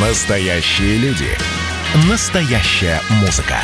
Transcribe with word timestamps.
Настоящие 0.00 0.96
люди. 0.98 1.26
Настоящая 2.08 3.00
музыка. 3.20 3.56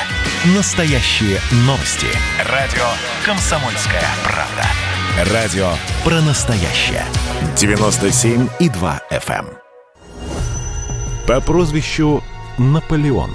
Настоящие 0.56 1.38
новости. 1.58 2.08
Радио 2.50 2.82
«Комсомольская 3.24 4.02
правда». 4.24 5.32
Радио 5.32 5.68
про 6.02 6.20
настоящее. 6.22 7.04
97,2 7.54 9.00
FM. 9.12 9.46
эм. 9.46 9.48
По 11.28 11.40
прозвищу 11.40 12.20
Наполеон. 12.58 13.30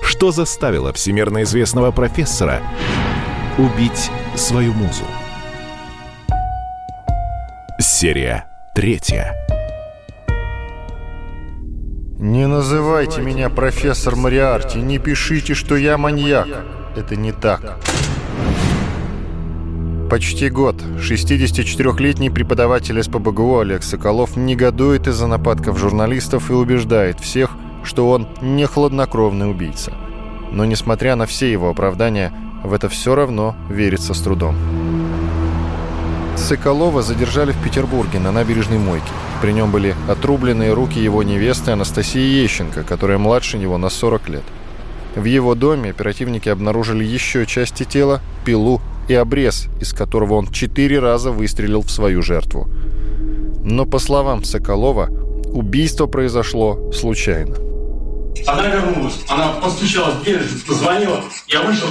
Что 0.00 0.30
заставило 0.30 0.92
всемирно 0.92 1.42
известного 1.42 1.90
профессора 1.90 2.62
убить 3.58 4.08
свою 4.36 4.72
музу? 4.72 5.02
Серия 7.80 8.44
третья. 8.72 9.34
Не 12.20 12.46
называйте 12.46 13.22
меня 13.22 13.48
профессор 13.48 14.14
Мариарти, 14.14 14.76
не 14.76 14.98
пишите, 14.98 15.54
что 15.54 15.74
я 15.74 15.96
маньяк. 15.96 16.48
Это 16.94 17.16
не 17.16 17.32
так. 17.32 17.78
Почти 20.10 20.50
год 20.50 20.76
64-летний 20.98 22.28
преподаватель 22.28 23.02
СПБГУ 23.02 23.60
Олег 23.60 23.82
Соколов 23.82 24.36
негодует 24.36 25.08
из-за 25.08 25.28
нападков 25.28 25.78
журналистов 25.78 26.50
и 26.50 26.52
убеждает 26.52 27.18
всех, 27.20 27.52
что 27.84 28.10
он 28.10 28.28
не 28.42 28.66
хладнокровный 28.66 29.50
убийца. 29.50 29.94
Но 30.52 30.66
несмотря 30.66 31.16
на 31.16 31.24
все 31.24 31.50
его 31.50 31.70
оправдания, 31.70 32.34
в 32.62 32.74
это 32.74 32.90
все 32.90 33.14
равно 33.14 33.56
верится 33.70 34.12
с 34.12 34.20
трудом. 34.20 34.56
Соколова 36.40 37.02
задержали 37.02 37.52
в 37.52 37.62
Петербурге 37.62 38.18
на 38.18 38.32
набережной 38.32 38.78
Мойке. 38.78 39.12
При 39.42 39.52
нем 39.52 39.70
были 39.70 39.94
отрубленные 40.08 40.72
руки 40.72 40.98
его 40.98 41.22
невесты 41.22 41.70
Анастасии 41.70 42.42
Ещенко, 42.42 42.82
которая 42.82 43.18
младше 43.18 43.58
него 43.58 43.78
на 43.78 43.90
40 43.90 44.28
лет. 44.30 44.42
В 45.14 45.24
его 45.24 45.54
доме 45.54 45.90
оперативники 45.90 46.48
обнаружили 46.48 47.04
еще 47.04 47.46
части 47.46 47.84
тела, 47.84 48.20
пилу 48.44 48.80
и 49.08 49.14
обрез, 49.14 49.66
из 49.80 49.92
которого 49.92 50.34
он 50.34 50.48
четыре 50.48 50.98
раза 50.98 51.30
выстрелил 51.30 51.82
в 51.82 51.90
свою 51.90 52.22
жертву. 52.22 52.68
Но, 53.62 53.84
по 53.84 53.98
словам 53.98 54.42
Соколова, 54.42 55.08
убийство 55.52 56.06
произошло 56.06 56.90
случайно. 56.92 57.56
Она 58.46 58.66
вернулась, 58.68 59.20
она 59.28 59.48
постучалась 59.62 60.14
в 60.16 60.22
дверь, 60.22 60.40
позвонила, 60.66 61.20
я 61.48 61.62
вышел, 61.62 61.88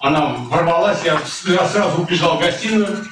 она 0.00 0.36
ворвалась, 0.50 0.98
я 1.04 1.18
сразу 1.24 2.02
убежал 2.02 2.36
в 2.36 2.40
гостиную, 2.40 3.06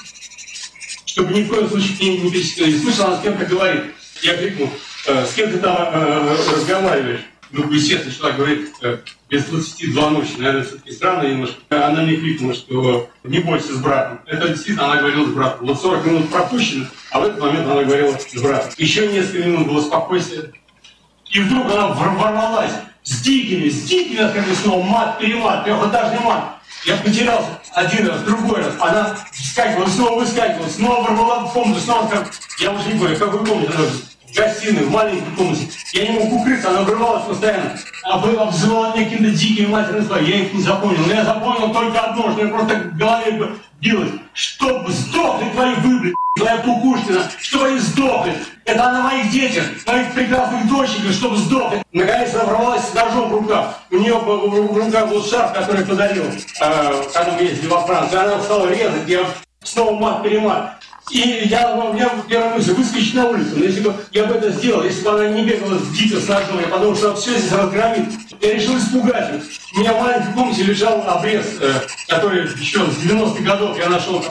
чтобы 1.14 1.32
ни 1.32 1.44
в 1.44 1.48
коем 1.48 1.68
случае 1.68 1.96
к 1.96 2.00
ней 2.00 2.18
не 2.18 2.30
пересекли. 2.30 2.72
И 2.72 2.78
слышал, 2.78 3.06
она 3.06 3.18
с 3.18 3.22
кем-то 3.22 3.46
говорит. 3.46 3.84
Я 4.22 4.36
крикнул, 4.36 4.68
«Э, 5.06 5.24
с 5.24 5.34
кем 5.34 5.52
ты 5.52 5.58
там 5.58 5.76
э, 5.92 6.36
разговариваешь? 6.56 7.20
Ну, 7.52 7.70
естественно, 7.70 8.12
человек 8.12 8.36
говорит, 8.36 8.70
э, 8.82 8.98
без 9.28 9.44
22 9.44 10.10
ночи, 10.10 10.30
наверное, 10.38 10.64
все-таки 10.64 10.90
странно 10.90 11.28
немножко. 11.28 11.56
Она 11.68 12.02
мне 12.02 12.16
крикнула, 12.16 12.54
что 12.54 13.10
не 13.22 13.38
бойся 13.38 13.74
с 13.74 13.76
братом. 13.76 14.22
Это 14.26 14.48
действительно 14.48 14.86
она 14.90 14.96
говорила 15.02 15.26
с 15.26 15.30
братом. 15.30 15.66
Вот 15.68 15.80
40 15.80 16.06
минут 16.06 16.30
пропущено, 16.30 16.86
а 17.12 17.20
в 17.20 17.24
этот 17.26 17.40
момент 17.40 17.68
она 17.68 17.84
говорила 17.84 18.18
с 18.18 18.42
братом. 18.42 18.72
Еще 18.76 19.06
несколько 19.06 19.46
минут 19.46 19.68
было 19.68 19.80
спокойствие. 19.82 20.52
И 21.30 21.38
вдруг 21.38 21.66
она 21.66 21.88
ворвалась 21.88 22.72
с 23.04 23.20
дикими, 23.20 23.68
с 23.68 23.84
дикими, 23.84 24.16
как 24.16 24.44
снова 24.60 24.82
мат, 24.82 25.18
перемат, 25.20 25.64
трехэтажный 25.64 26.20
мат. 26.24 26.53
Я 26.84 26.96
потерялся 26.98 27.60
один 27.72 28.08
раз, 28.08 28.20
другой 28.22 28.62
раз. 28.62 28.74
Она 28.78 29.16
вскакивала, 29.32 29.88
снова 29.88 30.20
выскакивала, 30.20 30.68
снова 30.68 31.02
ворвала 31.02 31.46
в 31.46 31.52
комнату, 31.52 31.80
снова 31.80 32.08
как... 32.08 32.30
Я 32.58 32.72
уже 32.72 32.92
не 32.92 32.98
помню, 32.98 33.16
в 33.16 33.18
какой 33.18 33.44
комнате 33.44 33.72
она 33.74 33.86
в 33.86 34.36
гостиной, 34.36 34.82
в 34.82 34.90
маленькой 34.90 35.34
комнате. 35.36 35.68
Я 35.92 36.08
не 36.08 36.18
мог 36.18 36.32
укрыться, 36.32 36.70
она 36.70 36.82
врывалась 36.82 37.24
постоянно. 37.24 37.78
Обзывала 38.04 38.94
меня 38.94 39.04
какими-то 39.04 39.34
дикими 39.34 39.66
матерными 39.66 40.06
словами. 40.06 40.26
Я 40.26 40.36
их 40.40 40.52
не 40.52 40.62
запомнил. 40.62 41.06
Но 41.06 41.12
я 41.12 41.24
запомнил 41.24 41.72
только 41.72 42.00
одно, 42.00 42.32
что 42.32 42.42
я 42.42 42.48
просто 42.48 42.74
в 42.74 42.96
голове 42.96 43.50
билось. 43.84 44.10
Чтобы 44.32 44.90
сдохли 44.90 45.50
твои 45.50 45.74
выблядки, 45.74 46.16
твоя 46.36 46.56
Кукушкина, 46.58 47.30
чтобы 47.40 47.66
они 47.66 47.78
сдохли. 47.78 48.34
Это 48.64 48.86
она 48.86 49.02
моих 49.02 49.30
детях, 49.30 49.64
моих 49.86 50.12
прекрасных 50.14 50.68
дочек, 50.68 51.12
чтобы 51.12 51.36
сдохли. 51.36 51.84
Наконец 51.92 52.34
она 52.34 52.44
ворвалась 52.44 52.88
с 52.88 52.94
ножом 52.94 53.28
в 53.28 53.34
руках. 53.34 53.80
У 53.90 53.96
нее 53.96 54.14
в 54.14 54.76
руках 54.76 55.08
был 55.08 55.22
шарф, 55.22 55.52
который 55.52 55.84
подарил, 55.84 56.24
э, 56.24 57.04
когда 57.12 57.32
мы 57.32 57.42
ездили 57.42 57.68
во 57.68 57.86
Францию. 57.86 58.22
Она 58.22 58.40
стала 58.40 58.68
резать, 58.68 59.08
я 59.08 59.24
снова 59.62 59.98
мат-перемат. 60.00 60.83
И 61.10 61.46
я, 61.50 61.74
у 61.74 61.92
меня 61.92 62.10
первая 62.28 62.54
мысль, 62.54 62.72
выскочить 62.72 63.14
на 63.14 63.28
улицу. 63.28 63.50
Но 63.56 63.64
если 63.64 63.80
бы 63.80 63.94
я 64.12 64.24
бы 64.24 64.34
это 64.34 64.50
сделал, 64.50 64.84
если 64.84 65.02
бы 65.02 65.10
она 65.10 65.28
не 65.28 65.44
бегала 65.44 65.78
дико 65.92 66.18
с 66.18 66.28
ножом, 66.28 66.60
я 66.60 66.68
подумал, 66.68 66.96
что 66.96 67.14
все 67.14 67.36
здесь 67.36 67.52
разгромит. 67.52 68.08
Я 68.40 68.54
решил 68.54 68.78
испугать 68.78 69.32
ее. 69.32 69.42
У 69.76 69.80
меня 69.80 69.92
в 69.92 70.00
маленькой 70.00 70.32
комнате 70.32 70.62
лежал 70.62 71.06
обрез, 71.06 71.46
э, 71.60 71.72
который 72.08 72.44
еще 72.44 72.80
с 72.90 73.04
90-х 73.04 73.42
годов 73.42 73.78
я 73.78 73.90
нашел. 73.90 74.24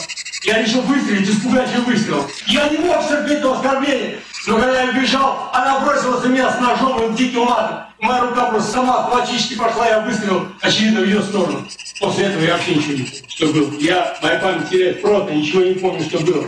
Я 0.43 0.61
решил 0.61 0.81
выстрелить, 0.81 1.29
испугать 1.29 1.69
ее 1.69 1.81
выстрел. 1.81 2.25
Я 2.47 2.67
не 2.69 2.79
мог 2.79 3.07
терпеть 3.07 3.37
этого 3.37 3.55
оскорбления. 3.55 4.19
Но 4.47 4.59
когда 4.59 4.83
я 4.83 4.91
бежал, 4.91 5.51
она 5.53 5.79
бросилась 5.79 6.23
на 6.23 6.27
меня 6.27 6.51
с 6.51 6.59
ножом 6.59 7.13
и 7.13 7.15
диким 7.15 7.45
матом. 7.45 7.85
Моя 7.99 8.21
рука 8.21 8.47
просто 8.47 8.71
сама 8.71 9.05
автоматически 9.05 9.55
пошла, 9.55 9.87
я 9.87 10.01
выстрелил, 10.01 10.47
очевидно, 10.59 10.99
в 10.99 11.05
ее 11.05 11.21
сторону. 11.21 11.65
После 11.99 12.25
этого 12.25 12.43
я 12.43 12.53
вообще 12.53 12.75
ничего 12.75 12.93
не 12.93 13.03
помню, 13.03 13.29
что 13.29 13.47
было. 13.47 13.79
Я, 13.79 14.17
моя 14.21 14.39
память 14.39 14.69
теряет 14.69 15.01
просто, 15.01 15.33
ничего 15.33 15.63
не 15.63 15.73
помню, 15.73 16.03
что 16.03 16.19
было. 16.19 16.47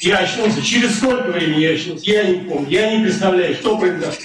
Я 0.00 0.18
очнулся. 0.18 0.62
Через 0.62 0.96
сколько 0.96 1.30
времени 1.30 1.60
я 1.60 1.70
очнулся? 1.70 2.04
Я 2.04 2.24
не 2.24 2.40
помню. 2.48 2.68
Я 2.68 2.96
не 2.96 3.04
представляю, 3.04 3.54
что 3.54 3.78
произошло. 3.78 4.22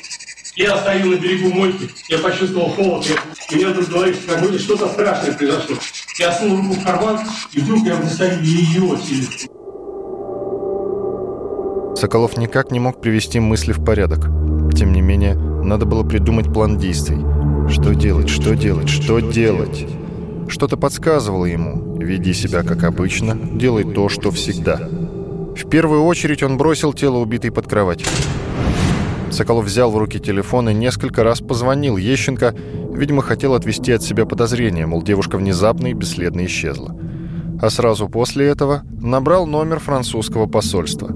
Я 0.55 0.77
стою 0.77 1.11
на 1.11 1.15
берегу 1.15 1.49
мойки, 1.53 1.89
я 2.09 2.17
почувствовал 2.17 2.69
холод, 2.71 3.05
я, 3.05 3.15
меня 3.55 3.73
тут 3.73 3.87
говорит, 3.87 4.17
как 4.27 4.41
будто 4.41 4.59
что-то 4.59 4.89
страшное 4.89 5.33
произошло. 5.33 5.77
Я 6.19 6.33
сунул 6.33 6.57
руку 6.57 6.73
в 6.73 6.83
карман, 6.83 7.19
и 7.53 7.61
вдруг 7.61 7.85
я 7.85 7.95
достаю 7.95 8.41
ее 8.41 8.97
телефон. 8.97 9.49
Соколов 11.95 12.35
никак 12.37 12.71
не 12.71 12.81
мог 12.81 12.99
привести 12.99 13.39
мысли 13.39 13.71
в 13.71 13.83
порядок. 13.83 14.27
Тем 14.75 14.91
не 14.91 15.01
менее, 15.01 15.35
надо 15.35 15.85
было 15.85 16.03
придумать 16.03 16.51
план 16.51 16.77
действий. 16.77 17.19
Что 17.69 17.95
делать, 17.95 18.27
что 18.27 18.53
делать, 18.53 18.89
что 18.89 19.21
делать? 19.21 19.87
Что-то 20.51 20.75
подсказывало 20.75 21.45
ему. 21.45 21.95
Веди 21.97 22.33
себя 22.33 22.63
как 22.63 22.83
обычно, 22.83 23.35
делай 23.35 23.85
то, 23.85 24.09
что 24.09 24.31
всегда. 24.31 24.75
В 24.75 25.69
первую 25.69 26.03
очередь 26.03 26.43
он 26.43 26.57
бросил 26.57 26.91
тело 26.91 27.19
убитой 27.19 27.51
под 27.51 27.67
кровать. 27.67 28.03
Соколов 29.31 29.63
взял 29.63 29.89
в 29.91 29.97
руки 29.97 30.19
телефон 30.19 30.69
и 30.69 30.73
несколько 30.73 31.23
раз 31.23 31.39
позвонил 31.39 31.95
Ещенко, 31.95 32.53
видимо, 32.93 33.21
хотел 33.21 33.53
отвести 33.53 33.93
от 33.93 34.03
себя 34.03 34.25
подозрения, 34.25 34.85
мол, 34.85 35.01
девушка 35.01 35.37
внезапно 35.37 35.87
и 35.87 35.93
бесследно 35.93 36.45
исчезла. 36.45 36.97
А 37.61 37.69
сразу 37.69 38.09
после 38.09 38.47
этого 38.47 38.81
набрал 38.99 39.47
номер 39.47 39.79
французского 39.79 40.47
посольства. 40.47 41.15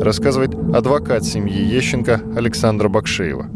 Рассказывает 0.00 0.54
адвокат 0.74 1.24
семьи 1.24 1.62
Ещенко 1.62 2.22
Александра 2.34 2.88
Бакшеева. 2.88 3.46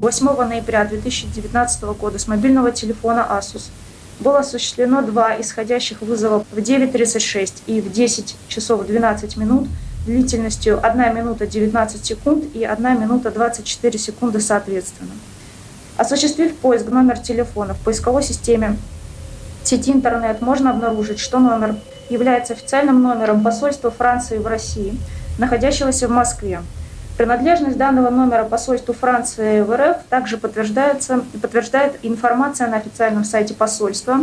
8 0.00 0.26
ноября 0.48 0.86
2019 0.86 1.82
года 2.00 2.18
с 2.18 2.26
мобильного 2.26 2.70
телефона 2.70 3.26
Asus 3.30 3.70
было 4.20 4.40
осуществлено 4.40 5.02
два 5.02 5.40
исходящих 5.40 6.02
вызова 6.02 6.44
в 6.50 6.58
9.36 6.58 7.62
и 7.66 7.80
в 7.80 7.92
10 7.92 8.36
часов 8.48 8.86
12 8.86 9.36
минут 9.36 9.68
длительностью 10.06 10.78
1 10.82 11.16
минута 11.16 11.46
19 11.46 12.04
секунд 12.04 12.44
и 12.54 12.64
1 12.64 13.00
минута 13.00 13.30
24 13.30 13.98
секунды 13.98 14.40
соответственно. 14.40 15.10
Осуществив 15.96 16.54
поиск 16.56 16.88
номер 16.88 17.18
телефона 17.18 17.74
в 17.74 17.78
поисковой 17.78 18.22
системе 18.22 18.76
сети 19.64 19.90
интернет, 19.90 20.40
можно 20.40 20.70
обнаружить, 20.70 21.18
что 21.18 21.38
номер 21.38 21.76
является 22.08 22.52
официальным 22.52 23.02
номером 23.02 23.42
посольства 23.42 23.90
Франции 23.90 24.38
в 24.38 24.46
России, 24.46 24.96
находящегося 25.38 26.06
в 26.06 26.10
Москве. 26.10 26.60
Принадлежность 27.16 27.78
данного 27.78 28.10
номера 28.10 28.44
посольству 28.44 28.92
Франции 28.92 29.62
в 29.62 29.74
РФ 29.74 30.04
также 30.10 30.36
подтверждается, 30.36 31.24
подтверждает 31.40 31.98
информация 32.02 32.68
на 32.68 32.76
официальном 32.76 33.24
сайте 33.24 33.54
посольства 33.54 34.18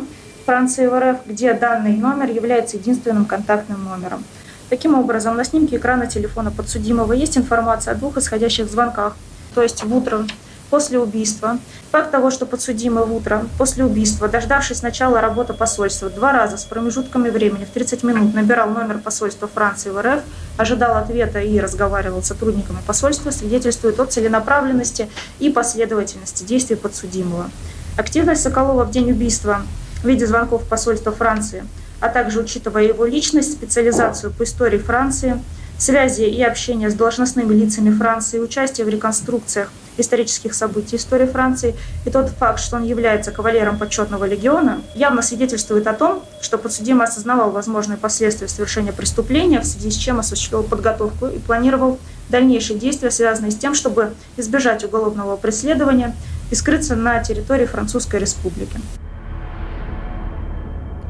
Франции 0.45 0.85
в 0.85 0.99
РФ, 0.99 1.17
где 1.25 1.53
данный 1.55 1.95
номер 1.95 2.29
является 2.29 2.77
единственным 2.77 3.25
контактным 3.25 3.83
номером. 3.83 4.23
Таким 4.69 4.93
образом, 4.93 5.35
на 5.35 5.43
снимке 5.43 5.77
экрана 5.77 6.05
телефона 6.05 6.51
подсудимого 6.51 7.13
есть 7.13 7.35
информация 7.35 7.93
о 7.93 7.95
двух 7.95 8.17
исходящих 8.17 8.69
звонках, 8.69 9.15
то 9.55 9.63
есть 9.63 9.83
в 9.83 9.95
утро 9.95 10.25
после 10.73 10.97
убийства. 10.97 11.59
Факт 11.91 12.09
того, 12.09 12.31
что 12.31 12.47
подсудимый 12.47 13.05
в 13.05 13.13
утро 13.13 13.45
после 13.59 13.85
убийства, 13.85 14.27
дождавшись 14.27 14.81
начала 14.81 15.21
работы 15.21 15.53
посольства, 15.53 16.09
два 16.09 16.31
раза 16.31 16.57
с 16.57 16.63
промежутками 16.63 17.29
времени 17.29 17.65
в 17.65 17.69
30 17.69 18.01
минут 18.01 18.33
набирал 18.33 18.71
номер 18.71 18.97
посольства 18.97 19.47
Франции 19.47 19.91
в 19.91 20.01
РФ, 20.01 20.23
ожидал 20.57 20.97
ответа 20.97 21.41
и 21.41 21.59
разговаривал 21.59 22.23
с 22.23 22.27
сотрудниками 22.29 22.79
посольства, 22.87 23.29
свидетельствует 23.29 23.99
о 23.99 24.07
целенаправленности 24.07 25.09
и 25.37 25.51
последовательности 25.51 26.43
действий 26.43 26.75
подсудимого. 26.75 27.51
Активность 27.95 28.41
Соколова 28.41 28.85
в 28.85 28.89
день 28.89 29.11
убийства 29.11 29.61
в 30.01 30.07
виде 30.07 30.25
звонков 30.25 30.63
посольства 30.63 31.11
Франции, 31.11 31.65
а 31.99 32.09
также 32.09 32.39
учитывая 32.39 32.85
его 32.85 33.05
личность, 33.05 33.51
специализацию 33.51 34.33
по 34.33 34.41
истории 34.41 34.79
Франции, 34.79 35.39
связи 35.77 36.23
и 36.23 36.41
общения 36.41 36.89
с 36.89 36.95
должностными 36.95 37.53
лицами 37.53 37.95
Франции, 37.95 38.39
участие 38.39 38.87
в 38.87 38.89
реконструкциях 38.89 39.69
исторических 39.97 40.53
событий 40.53 40.95
истории 40.95 41.25
Франции 41.25 41.75
и 42.05 42.09
тот 42.09 42.29
факт, 42.29 42.59
что 42.59 42.77
он 42.77 42.83
является 42.83 43.31
кавалером 43.31 43.77
почетного 43.77 44.25
легиона, 44.25 44.81
явно 44.95 45.21
свидетельствует 45.21 45.87
о 45.87 45.93
том, 45.93 46.23
что 46.41 46.57
подсудимый 46.57 47.05
осознавал 47.05 47.51
возможные 47.51 47.97
последствия 47.97 48.47
совершения 48.47 48.91
преступления, 48.91 49.59
в 49.59 49.65
связи 49.65 49.91
с 49.91 49.95
чем 49.95 50.19
осуществил 50.19 50.63
подготовку 50.63 51.27
и 51.27 51.39
планировал 51.39 51.99
дальнейшие 52.29 52.79
действия, 52.79 53.11
связанные 53.11 53.51
с 53.51 53.57
тем, 53.57 53.75
чтобы 53.75 54.13
избежать 54.37 54.83
уголовного 54.83 55.37
преследования 55.37 56.15
и 56.51 56.55
скрыться 56.55 56.95
на 56.95 57.23
территории 57.23 57.65
Французской 57.65 58.19
Республики. 58.19 58.79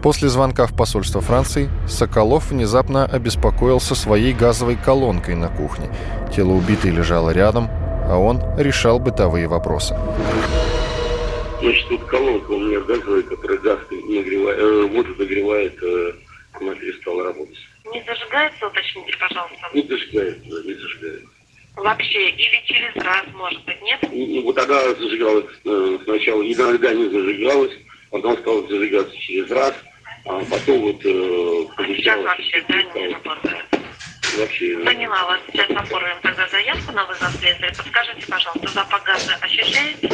После 0.02 0.28
звонка 0.28 0.68
в 0.68 0.74
посольство 0.74 1.22
Франции 1.22 1.70
Соколов 1.88 2.52
внезапно 2.52 3.06
обеспокоился 3.06 3.96
своей 3.96 4.34
газовой 4.34 4.76
колонкой 4.76 5.36
на 5.36 5.48
кухне. 5.48 5.88
Тело 6.36 6.52
убитой 6.52 6.92
лежало 6.92 7.30
рядом, 7.30 7.70
а 8.14 8.18
он 8.18 8.40
решал 8.60 9.00
бытовые 9.00 9.48
вопросы. 9.48 9.96
Значит, 11.60 11.88
тут 11.88 12.04
колонка 12.04 12.52
у 12.52 12.60
меня 12.60 12.80
газовая, 12.82 13.24
которая 13.24 13.58
газ 13.58 13.80
нагревает, 13.90 14.60
э, 14.60 14.82
воду 14.84 15.16
нагревает, 15.18 15.82
э, 15.82 16.14
она 16.54 16.76
перестала 16.76 17.24
работать. 17.24 17.58
Не 17.92 18.04
зажигается, 18.04 18.68
уточните, 18.68 19.14
пожалуйста? 19.18 19.68
Не 19.74 19.82
зажигается, 19.82 20.46
не 20.46 20.74
зажигается. 20.76 21.28
Вообще, 21.76 22.30
или 22.30 22.62
через 22.66 22.96
раз, 23.04 23.24
может 23.34 23.66
быть, 23.66 23.82
нет? 23.82 24.00
Ну, 24.12 24.42
вот 24.44 24.56
тогда 24.56 24.94
зажигалась 24.94 25.46
э, 25.66 25.98
сначала, 26.04 26.44
иногда 26.44 26.94
не 26.94 27.10
зажигалась, 27.10 27.74
потом 28.12 28.38
стала 28.38 28.68
зажигаться 28.68 29.18
через 29.18 29.50
раз, 29.50 29.74
а 30.26 30.40
потом 30.52 30.82
вот 30.82 31.02
э, 31.04 31.66
Сейчас 31.96 32.24
вообще, 32.24 32.64
да, 32.68 32.84
не 32.94 33.08
работает? 33.08 33.73
Вообще. 34.38 34.78
Поняла 34.84 35.26
вас. 35.26 35.40
Сейчас 35.52 35.70
оформим 35.70 36.16
тогда 36.22 36.48
заявку 36.48 36.92
на 36.92 37.06
вызов 37.06 37.32
следствия. 37.40 37.74
Подскажите, 37.76 38.26
пожалуйста, 38.28 38.68
запах 38.74 39.04
газа 39.04 39.38
ощущаете? 39.42 40.10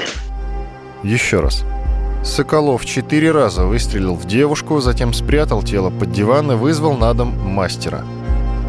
Еще 1.04 1.40
раз. 1.40 1.64
Соколов 2.24 2.86
четыре 2.86 3.32
раза 3.32 3.66
выстрелил 3.66 4.16
в 4.16 4.26
девушку, 4.26 4.82
затем 4.82 5.14
спрятал 5.14 5.64
тело 5.64 5.90
под 5.90 6.12
диван 6.12 6.52
и 6.52 6.56
вызвал 6.56 6.98
на 6.98 7.14
дом 7.14 7.30
мастера. 7.40 8.04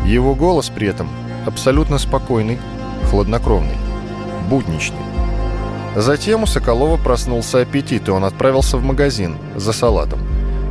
Его 0.05 0.37
голос 0.37 0.71
при 0.71 0.87
этом 0.87 1.09
абсолютно 1.47 1.99
спокойный, 1.99 2.59
хладнокровный, 3.11 3.77
будничный. 4.49 4.99
Затем 5.97 6.45
у 6.45 6.47
Соколова 6.47 6.97
проснулся 6.97 7.61
аппетит, 7.61 8.07
и 8.07 8.11
он 8.13 8.25
отправился 8.25 8.77
в 8.77 8.85
магазин 8.85 9.37
за 9.57 9.73
салатом. 9.73 10.21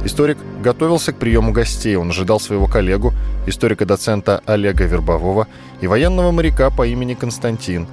Историк 0.05 0.37
готовился 0.61 1.11
к 1.11 1.17
приему 1.17 1.51
гостей. 1.51 1.95
Он 1.95 2.09
ожидал 2.09 2.39
своего 2.39 2.67
коллегу, 2.67 3.13
историка-доцента 3.47 4.41
Олега 4.45 4.85
Вербового 4.85 5.47
и 5.81 5.87
военного 5.87 6.31
моряка 6.31 6.69
по 6.69 6.87
имени 6.87 7.15
Константин. 7.15 7.87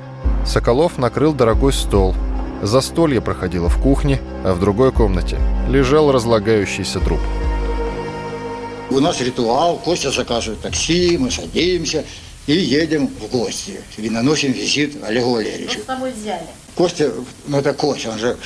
Соколов 0.47 0.99
накрыл 0.99 1.33
дорогой 1.33 1.73
стол. 1.73 2.15
Застолье 2.63 3.21
проходило 3.21 3.69
в 3.69 3.81
кухне, 3.83 4.21
а 4.45 4.55
в 4.55 4.61
другой 4.61 4.93
комнате 4.93 5.39
лежал 5.69 6.13
разлагающийся 6.13 7.01
труп. 7.01 7.21
У 8.89 9.01
нас 9.01 9.21
ритуал, 9.21 9.79
Костя 9.79 10.13
заказывает 10.13 10.61
такси, 10.61 11.19
мы 11.19 11.31
садимся 11.31 12.05
и 12.47 12.53
едем 12.53 13.09
в 13.09 13.29
гости. 13.31 13.81
И 13.97 14.09
наносим 14.09 14.53
визит 14.53 15.03
Олегу 15.03 15.35
Валерьевичу. 15.35 15.73
Что 15.73 15.83
с 15.83 15.87
собой 15.87 16.13
взяли? 16.13 16.47
Костя, 16.77 17.13
ну 17.49 17.59
это 17.59 17.73
Костя, 17.75 18.11
он 18.11 18.19
же 18.19 18.37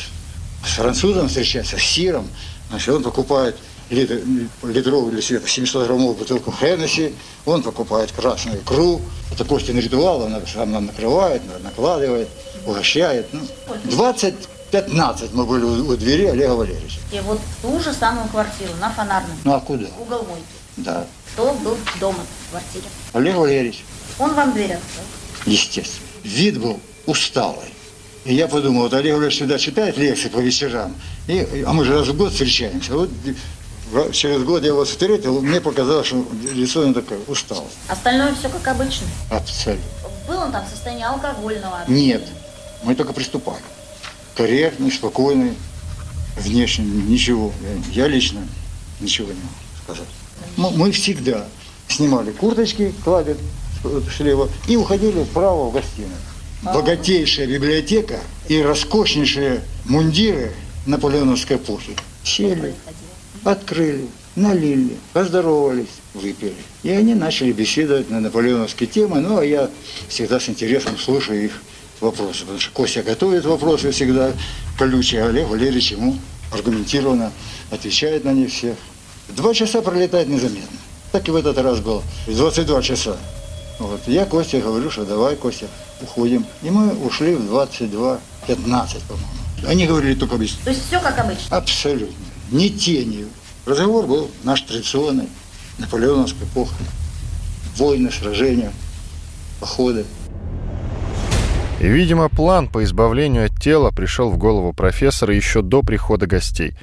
с 0.64 0.72
французом 0.76 1.28
встречается, 1.28 1.76
с 1.76 1.82
Сиром. 1.82 2.26
Значит, 2.70 2.88
он 2.94 3.02
покупает 3.02 3.56
литр, 3.90 4.20
литровую 4.62 5.20
себя 5.22 5.40
700-граммовую 5.40 6.14
бутылку 6.14 6.52
Хеннесси, 6.52 7.14
он 7.44 7.62
покупает 7.62 8.12
красную 8.12 8.58
икру. 8.58 9.00
Это 9.32 9.44
Костин 9.44 9.78
ритуал, 9.78 10.22
он 10.22 10.37
сам 10.46 10.72
нам 10.72 10.87
накрывает, 10.87 11.43
накладывает, 11.62 12.28
угощает. 12.67 13.26
Ну, 13.32 13.43
20-15 14.72 15.31
мы 15.32 15.44
были 15.46 15.64
у, 15.64 15.88
у 15.93 15.96
двери 15.96 16.26
Олега 16.26 16.52
Валерьевича. 16.52 16.99
И 17.12 17.20
вот 17.20 17.40
ту 17.62 17.81
же 17.81 17.93
самую 17.93 18.28
квартиру, 18.28 18.70
на 18.81 18.90
Фонарном, 18.90 19.37
Ну 19.44 19.55
а 19.55 19.61
куда? 19.61 19.87
угол 19.99 20.25
мойки. 20.28 20.44
Да. 20.76 21.06
Кто 21.32 21.52
был 21.55 21.76
дома 21.99 22.19
в 22.46 22.50
квартире? 22.50 22.84
Олег 23.12 23.37
Валерьевич, 23.37 23.84
Он 24.19 24.32
вам 24.34 24.52
дверь 24.52 24.75
открыл. 24.75 25.05
естественно. 25.46 26.06
Вид 26.23 26.61
был 26.61 26.78
усталый. 27.06 27.66
И 28.25 28.34
я 28.34 28.49
подумал, 28.49 28.82
вот 28.82 28.94
Олег 28.94 29.14
Валерьевич 29.14 29.37
всегда 29.37 29.58
читает 29.58 29.96
лекции 29.96 30.28
по 30.28 30.38
вечерам, 30.38 30.94
и, 31.26 31.64
а 31.67 31.72
мы 31.72 31.84
же 31.84 31.94
раз 31.94 32.08
в 32.08 32.17
год 32.17 32.32
встречаемся. 32.32 32.94
Вот 32.94 33.08
через 34.12 34.43
год 34.43 34.62
я 34.62 34.69
его 34.69 34.84
встретил, 34.84 35.40
мне 35.40 35.61
показалось, 35.61 36.06
что 36.06 36.25
лицо 36.52 36.82
он 36.82 36.94
такое 36.94 37.19
усталое. 37.26 37.67
Остальное 37.88 38.34
все 38.34 38.49
как 38.49 38.69
обычно. 38.69 39.06
Абсолютно. 39.31 39.84
Был 40.28 40.38
он 40.38 40.52
там 40.52 40.64
в 40.67 40.69
состоянии 40.69 41.05
алкогольного. 41.05 41.84
Нет, 41.88 42.22
мы 42.84 42.94
только 42.94 43.12
приступали. 43.12 43.62
Корректный, 44.37 44.93
спокойный, 44.93 45.55
внешне 46.37 46.84
ничего. 46.84 47.52
Я 47.93 48.06
лично 48.06 48.46
ничего 49.00 49.28
не 49.28 49.40
могу 49.40 49.55
сказать. 49.82 50.08
Мы, 50.56 50.70
мы 50.70 50.93
всегда 50.93 51.46
снимали 51.88 52.31
курточки, 52.32 52.94
кладет 53.02 53.38
слева, 54.16 54.49
и 54.69 54.76
уходили 54.76 55.25
вправо 55.25 55.70
в 55.70 55.73
гостиную. 55.73 56.12
Богатейшая 56.62 57.46
библиотека 57.46 58.20
и 58.48 58.60
роскошнейшие 58.60 59.62
мундиры 59.86 60.52
наполеоновской 60.84 61.56
эпохи. 61.56 61.96
Сели, 62.22 62.74
открыли, 63.44 64.06
налили, 64.36 64.98
поздоровались, 65.14 65.88
выпили. 66.12 66.54
И 66.82 66.90
они 66.90 67.14
начали 67.14 67.52
беседовать 67.52 68.10
на 68.10 68.20
наполеоновские 68.20 68.88
темы, 68.88 69.20
ну 69.20 69.38
а 69.38 69.44
я 69.44 69.70
всегда 70.08 70.38
с 70.38 70.50
интересом 70.50 70.98
слушаю 70.98 71.46
их 71.46 71.62
вопросы, 72.00 72.40
потому 72.40 72.60
что 72.60 72.70
Костя 72.72 73.02
готовит 73.02 73.46
вопросы 73.46 73.90
всегда 73.90 74.34
колючие, 74.78 75.24
а 75.24 75.28
Олег 75.28 75.48
Валерьевич 75.48 75.92
ему 75.92 76.18
аргументированно 76.52 77.32
отвечает 77.70 78.24
на 78.24 78.34
них 78.34 78.52
всех. 78.52 78.76
Два 79.30 79.54
часа 79.54 79.80
пролетает 79.80 80.28
незаметно. 80.28 80.78
Так 81.12 81.26
и 81.26 81.30
в 81.30 81.36
этот 81.36 81.56
раз 81.56 81.80
было. 81.80 82.02
22 82.26 82.82
часа. 82.82 83.16
Вот. 83.80 84.00
Я 84.06 84.26
Костя 84.26 84.60
говорю, 84.60 84.90
что 84.90 85.06
давай, 85.06 85.36
Костя, 85.36 85.66
уходим. 86.02 86.44
И 86.62 86.68
мы 86.68 86.92
ушли 86.98 87.34
в 87.34 87.50
22.15, 87.50 88.18
по-моему. 88.46 89.26
Они 89.66 89.86
говорили 89.86 90.14
только 90.14 90.36
без... 90.36 90.52
То 90.52 90.68
есть 90.68 90.86
все 90.86 91.00
как 91.00 91.18
обычно. 91.18 91.56
Абсолютно. 91.56 92.14
Ни 92.50 92.68
тенью. 92.68 93.28
Разговор 93.64 94.06
был 94.06 94.30
наш 94.44 94.60
традиционный, 94.62 95.28
наполеоновской 95.78 96.46
эпохи. 96.46 96.74
Войны, 97.76 98.10
сражения, 98.12 98.70
походы. 99.60 100.04
И, 101.80 101.88
видимо, 101.88 102.28
план 102.28 102.68
по 102.68 102.84
избавлению 102.84 103.46
от 103.46 103.58
тела 103.58 103.90
пришел 103.92 104.30
в 104.30 104.36
голову 104.36 104.75
профессора 104.75 105.34
еще 105.34 105.62
до 105.62 105.82
прихода 105.82 106.26
гостей. 106.26 106.75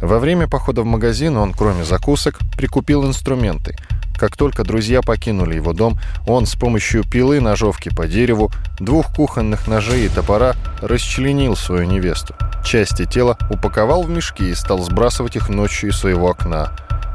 Во 0.00 0.20
время 0.20 0.46
похода 0.46 0.82
в 0.82 0.84
магазин 0.84 1.36
он, 1.36 1.52
кроме 1.52 1.84
закусок, 1.84 2.38
прикупил 2.56 3.04
инструменты. 3.04 3.76
Как 4.18 4.36
только 4.36 4.64
друзья 4.64 5.00
покинули 5.00 5.54
его 5.54 5.72
дом, 5.72 5.96
он 6.26 6.46
с 6.46 6.56
помощью 6.56 7.04
пилы, 7.04 7.40
ножовки 7.40 7.88
по 7.88 8.08
дереву, 8.08 8.50
двух 8.80 9.14
кухонных 9.14 9.68
ножей 9.68 10.06
и 10.06 10.08
топора 10.08 10.56
расчленил 10.82 11.54
свою 11.54 11.84
невесту. 11.84 12.34
Части 12.64 13.04
тела 13.04 13.38
упаковал 13.48 14.02
в 14.02 14.10
мешки 14.10 14.50
и 14.50 14.56
стал 14.56 14.80
сбрасывать 14.80 15.36
их 15.36 15.48
ночью 15.48 15.90
из 15.90 15.98
своего 15.98 16.28
окна. 16.28 16.72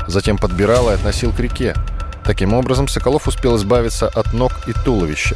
Затем 0.08 0.38
подбирал 0.38 0.90
и 0.90 0.94
относил 0.94 1.34
к 1.34 1.40
реке. 1.42 1.76
Таким 2.24 2.54
образом, 2.54 2.88
Соколов 2.88 3.28
успел 3.28 3.58
избавиться 3.58 4.08
от 4.08 4.32
ног 4.34 4.54
и 4.68 4.72
туловища. 4.72 5.36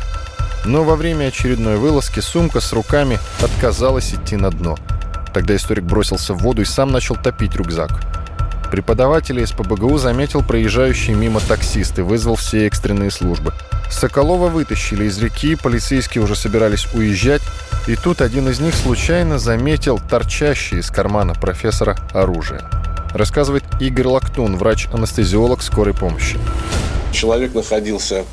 Но 0.64 0.86
во 0.86 0.96
время 0.96 1.26
очередной 1.26 1.76
вылазки 1.76 2.22
сумка 2.22 2.62
с 2.62 2.72
руками 2.72 3.20
отказалась 3.42 4.14
идти 4.14 4.38
на 4.38 4.52
дно. 4.52 4.78
Тогда 5.34 5.54
историк 5.56 5.84
бросился 5.84 6.34
в 6.34 6.38
воду 6.38 6.62
и 6.62 6.66
сам 6.66 6.94
начал 6.94 7.18
топить 7.18 7.56
рюкзак. 7.56 7.92
Преподаватель 8.72 9.40
из 9.40 9.52
ПБГУ 9.52 9.98
заметил 9.98 10.44
проезжающий 10.44 11.14
мимо 11.14 11.40
таксист 11.40 12.00
и 12.00 12.02
вызвал 12.02 12.36
все 12.36 12.68
экстренные 12.68 13.12
службы. 13.12 13.54
Соколова 13.90 14.50
вытащили 14.50 15.06
из 15.06 15.18
реки, 15.20 15.56
полицейские 15.56 16.24
уже 16.24 16.36
собирались 16.36 16.86
уезжать, 16.94 17.42
и 17.88 17.96
тут 17.96 18.22
один 18.22 18.50
из 18.50 18.60
них 18.60 18.76
случайно 18.76 19.40
заметил 19.40 20.00
торчащее 20.00 20.82
из 20.82 20.92
кармана 20.92 21.34
профессора 21.34 21.96
оружие. 22.14 22.62
Рассказывает 23.14 23.64
Игорь 23.80 24.08
Лактун, 24.08 24.58
врач-анестезиолог 24.58 25.64
скорой 25.64 25.94
помощи. 25.94 26.38
Человек 27.14 27.54
находился 27.56 28.26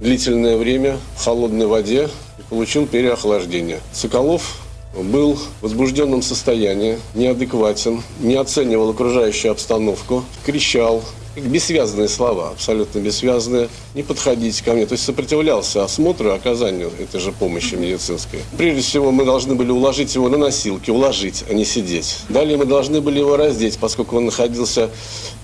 длительное 0.00 0.58
время 0.58 0.98
в 1.16 1.24
холодной 1.24 1.66
воде 1.66 2.08
и 2.38 2.42
получил 2.50 2.86
переохлаждение. 2.86 3.80
Соколов 3.92 4.60
был 4.94 5.34
в 5.34 5.62
возбужденном 5.62 6.22
состоянии, 6.22 6.98
неадекватен, 7.14 8.02
не 8.20 8.34
оценивал 8.34 8.90
окружающую 8.90 9.52
обстановку, 9.52 10.24
кричал, 10.44 11.02
бессвязные 11.40 12.08
слова, 12.08 12.50
абсолютно 12.50 12.98
бессвязные. 12.98 13.68
Не 13.94 14.02
подходите 14.02 14.62
ко 14.64 14.72
мне. 14.72 14.86
То 14.86 14.92
есть 14.94 15.04
сопротивлялся 15.04 15.84
осмотру 15.84 16.30
и 16.30 16.32
оказанию 16.32 16.90
этой 16.98 17.20
же 17.20 17.32
помощи 17.32 17.74
медицинской. 17.74 18.40
Прежде 18.56 18.82
всего, 18.82 19.10
мы 19.10 19.24
должны 19.24 19.54
были 19.54 19.70
уложить 19.70 20.14
его 20.14 20.28
на 20.28 20.36
носилки, 20.36 20.90
уложить, 20.90 21.44
а 21.48 21.54
не 21.54 21.64
сидеть. 21.64 22.18
Далее 22.28 22.56
мы 22.56 22.64
должны 22.64 23.00
были 23.00 23.18
его 23.18 23.36
раздеть, 23.36 23.78
поскольку 23.78 24.16
он 24.16 24.26
находился 24.26 24.90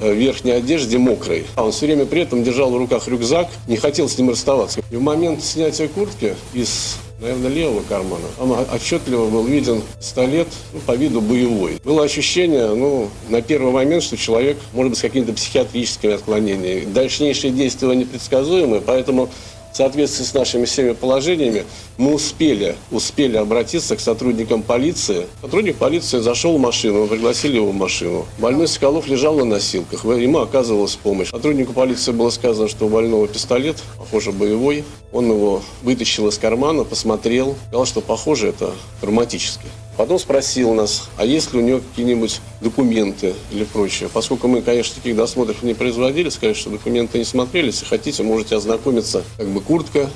э, 0.01 0.13
в 0.13 0.17
верхней 0.17 0.53
одежде 0.53 0.99
мокрой. 0.99 1.47
А 1.57 1.65
он 1.65 1.73
все 1.73 1.87
время 1.87 2.07
при 2.07 2.23
этом 2.23 2.43
держал 2.43 2.71
в 2.71 2.77
руках 2.77 3.09
рюкзак, 3.09 3.49
не 3.69 3.77
хотел 3.77 4.09
с 4.09 4.19
ним 4.19 4.31
расставаться. 4.31 4.81
И 4.91 4.97
в 4.97 5.03
момент 5.03 5.43
снятия 5.43 5.89
куртки 5.89 6.35
из 6.53 6.97
наверное, 7.21 7.50
левого 7.50 7.83
кармана. 7.83 8.25
Там 8.37 8.52
отчетливо 8.73 9.28
был 9.28 9.44
виден 9.44 9.83
пистолет, 9.99 10.49
ну, 10.73 10.80
по 10.80 10.92
виду 10.92 11.21
боевой. 11.21 11.80
Было 11.85 12.04
ощущение, 12.04 12.75
ну, 12.75 13.09
на 13.28 13.42
первый 13.42 13.73
момент, 13.73 14.02
что 14.02 14.16
человек 14.16 14.59
может 14.73 14.90
быть 14.90 14.99
с 14.99 15.02
какими-то 15.02 15.33
психиатрическими 15.33 16.14
отклонениями. 16.14 16.87
Дальнейшие 16.87 17.52
действия 17.52 17.94
непредсказуемы, 17.94 18.80
поэтому 18.80 19.30
в 19.75 19.76
соответствии 19.76 20.23
с 20.23 20.33
нашими 20.35 20.66
всеми 20.66 20.93
положениями, 20.93 21.64
мы 21.99 22.14
успели, 22.14 22.76
успели 22.93 23.37
обратиться 23.37 23.97
к 23.97 24.00
сотрудникам 24.00 24.62
полиции. 24.62 25.26
Сотрудник 25.43 25.76
полиции 25.76 26.21
зашел 26.21 26.57
в 26.57 26.61
машину, 26.61 27.02
мы 27.02 27.07
пригласили 27.09 27.57
его 27.57 27.73
в 27.73 27.75
машину. 27.75 28.25
Больной 28.38 28.69
Соколов 28.69 29.09
лежал 29.09 29.35
на 29.35 29.45
носилках, 29.45 30.04
ему 30.04 30.38
оказывалась 30.38 30.95
помощь. 30.95 31.31
Сотруднику 31.31 31.73
полиции 31.73 32.12
было 32.12 32.31
сказано, 32.31 32.69
что 32.69 32.87
у 32.87 32.88
больного 32.88 33.26
пистолет, 33.26 33.83
похоже, 33.99 34.31
боевой. 34.31 34.85
Он 35.12 35.28
его 35.31 35.61
вытащил 35.83 36.28
из 36.28 36.38
кармана, 36.38 36.85
посмотрел, 36.85 37.57
сказал, 37.66 37.87
что, 37.87 38.00
похоже, 38.00 38.49
это 38.49 38.71
травматический. 39.00 39.71
Потом 39.97 40.19
спросил 40.19 40.75
нас, 40.75 41.09
а 41.17 41.25
есть 41.25 41.53
ли 41.53 41.61
у 41.61 41.63
него 41.63 41.81
какие-нибудь 41.81 42.41
документы 42.61 43.35
или 43.53 43.65
прочее. 43.65 44.09
Поскольку 44.13 44.49
мы, 44.49 44.61
конечно, 44.61 44.97
таких 44.97 45.15
досмотров 45.15 45.63
не 45.63 45.75
производили, 45.75 46.29
сказать, 46.31 46.57
что 46.57 46.71
документы 46.71 47.19
не 47.19 47.25
смотрели, 47.25 47.67
если 47.67 47.85
хотите, 47.85 48.23
можете 48.23 48.57
ознакомиться, 48.57 49.23
как 49.37 49.49
бы 49.49 49.61
куртка 49.61 50.11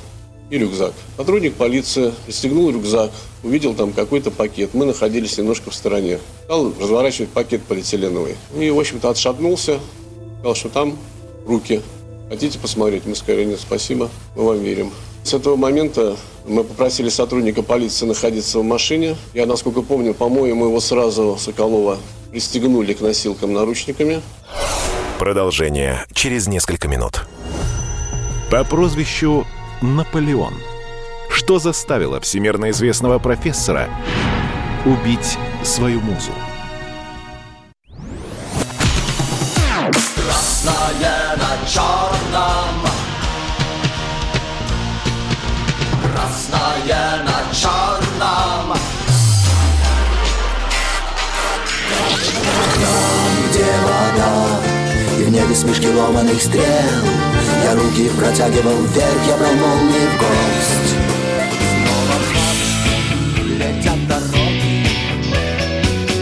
и 0.50 0.58
рюкзак. 0.58 0.94
Сотрудник 1.16 1.54
полиции 1.54 2.12
пристегнул 2.26 2.70
рюкзак, 2.70 3.12
увидел 3.44 3.74
там 3.74 3.92
какой-то 3.92 4.30
пакет. 4.30 4.70
Мы 4.72 4.84
находились 4.84 5.38
немножко 5.38 5.70
в 5.70 5.74
стороне. 5.74 6.18
Стал 6.44 6.72
разворачивать 6.80 7.30
пакет 7.30 7.62
полиэтиленовый. 7.62 8.36
И, 8.58 8.70
в 8.70 8.78
общем-то, 8.78 9.10
отшатнулся, 9.10 9.78
сказал, 10.38 10.54
что 10.54 10.68
там 10.70 10.98
руки. 11.46 11.82
Хотите 12.28 12.58
посмотреть? 12.58 13.06
Мы 13.06 13.14
сказали, 13.14 13.44
нет, 13.44 13.60
спасибо, 13.60 14.10
мы 14.34 14.44
вам 14.44 14.60
верим. 14.60 14.90
С 15.28 15.34
этого 15.34 15.56
момента 15.56 16.16
мы 16.46 16.64
попросили 16.64 17.10
сотрудника 17.10 17.62
полиции 17.62 18.06
находиться 18.06 18.60
в 18.60 18.64
машине. 18.64 19.14
Я, 19.34 19.44
насколько 19.44 19.82
помню, 19.82 20.14
по-моему, 20.14 20.64
его 20.64 20.80
сразу, 20.80 21.36
Соколова, 21.38 21.98
пристегнули 22.30 22.94
к 22.94 23.02
носилкам 23.02 23.52
наручниками. 23.52 24.22
Продолжение 25.18 26.06
через 26.14 26.46
несколько 26.46 26.88
минут. 26.88 27.26
По 28.50 28.64
прозвищу 28.64 29.44
Наполеон. 29.82 30.54
Что 31.28 31.58
заставило 31.58 32.20
всемирно 32.20 32.70
известного 32.70 33.18
профессора 33.18 33.90
убить 34.86 35.36
свою 35.62 36.00
музу? 36.00 36.32
Красное 39.92 41.36
на 41.36 41.68
черном 41.68 42.87
небе 55.48 55.54
смешки 55.54 55.88
ломаных 55.88 56.40
стрел. 56.42 56.62
Я 57.64 57.74
руки 57.74 58.10
протягивал 58.18 58.76
вверх, 58.82 59.26
я 59.26 59.36
брал 59.36 59.52
молнии 59.54 60.06
в 60.06 60.18
гость 60.18 60.94
Снова 61.84 62.18
летят 63.56 64.06
дороги 64.06 64.86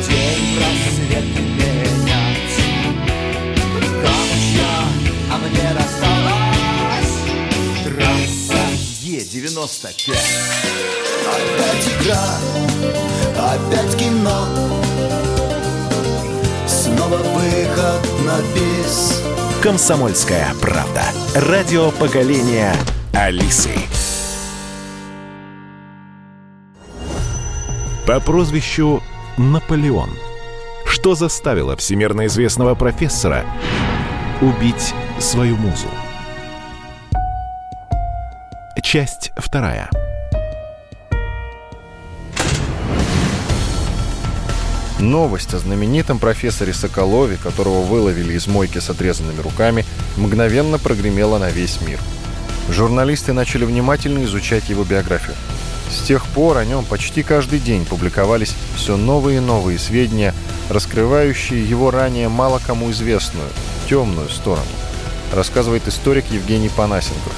День 0.09 0.57
просвет 0.57 1.27
менять 1.39 2.57
Камушья, 4.03 4.75
а 5.31 5.39
мне 5.39 5.69
досталась 5.75 7.15
Трасса 7.85 8.63
Е-95 9.03 10.17
Опять 11.27 11.87
игра, 12.01 12.27
опять 13.37 13.97
кино. 13.97 14.39
Снова 16.67 17.17
выход 17.17 18.03
на 18.25 18.41
бис 18.55 19.16
Комсомольская 19.63 20.53
правда. 20.61 21.03
Радио 21.35 21.91
поколения 21.93 22.75
Алисы. 23.15 23.71
По 28.07 28.21
прозвищу 28.21 29.03
Наполеон. 29.39 30.11
Что 30.85 31.15
заставило 31.15 31.75
всемирно 31.75 32.27
известного 32.27 32.75
профессора 32.75 33.45
убить 34.43 34.95
свою 35.19 35.57
музу? 35.57 35.89
Часть 38.83 39.33
вторая. 39.37 39.91
Новость 45.07 45.55
о 45.55 45.59
знаменитом 45.59 46.19
профессоре 46.19 46.75
Соколове, 46.75 47.37
которого 47.41 47.83
выловили 47.83 48.33
из 48.33 48.49
мойки 48.49 48.81
с 48.81 48.91
отрезанными 48.91 49.41
руками, 49.41 49.87
мгновенно 50.17 50.81
прогремела 50.81 51.39
на 51.39 51.49
весь 51.49 51.81
мир. 51.81 52.01
Журналисты 52.69 53.33
начали 53.33 53.65
внимательно 53.65 54.25
изучать 54.25 54.69
его 54.69 54.83
биографию. 54.83 55.37
С 55.93 56.03
тех 56.03 56.27
пор 56.27 56.57
о 56.57 56.65
нем 56.65 56.85
почти 56.85 57.23
каждый 57.23 57.61
день 57.61 57.85
публиковались 57.85 58.57
все 58.75 58.97
новые 58.97 59.37
и 59.37 59.41
новые 59.41 59.79
сведения, 59.79 60.35
раскрывающие 60.71 61.65
его 61.65 61.93
ранее 61.93 62.29
мало 62.29 62.61
кому 62.67 62.91
известную, 62.91 63.49
темную 63.89 64.29
сторону, 64.29 64.67
рассказывает 65.33 65.87
историк 65.87 66.25
Евгений 66.33 66.69
Панасенков. 66.69 67.33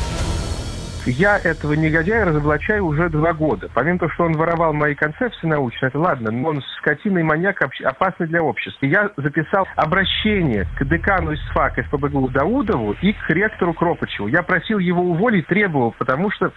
Я 1.11 1.38
этого 1.38 1.73
негодяя 1.73 2.27
разоблачаю 2.27 2.85
уже 2.85 3.09
два 3.09 3.33
года. 3.33 3.71
Помимо 3.73 3.99
того, 3.99 4.12
что 4.12 4.25
он 4.25 4.33
воровал 4.33 4.75
мои 4.75 4.95
концепции 4.95 5.47
научные, 5.47 5.88
это 5.88 5.99
ладно, 5.99 6.31
но 6.31 6.49
он 6.50 6.62
скотина 6.79 7.19
и 7.19 7.23
маньяк 7.23 7.62
опасный 7.85 8.27
для 8.27 8.43
общества. 8.43 8.85
Я 8.85 9.11
записал 9.17 9.67
обращение 9.75 10.67
к 10.79 10.85
декану 10.85 11.33
из 11.33 11.41
ФАК 11.55 11.79
ФПБГУ 11.87 12.29
Даудову 12.29 12.95
и 13.00 13.15
к 13.15 13.31
ректору 13.31 13.73
Кропачеву. 13.73 14.29
Я 14.29 14.43
просил 14.43 14.79
его 14.79 15.00
уволить, 15.00 15.47
требовал, 15.47 15.95
потому 15.99 16.31
что 16.31 16.53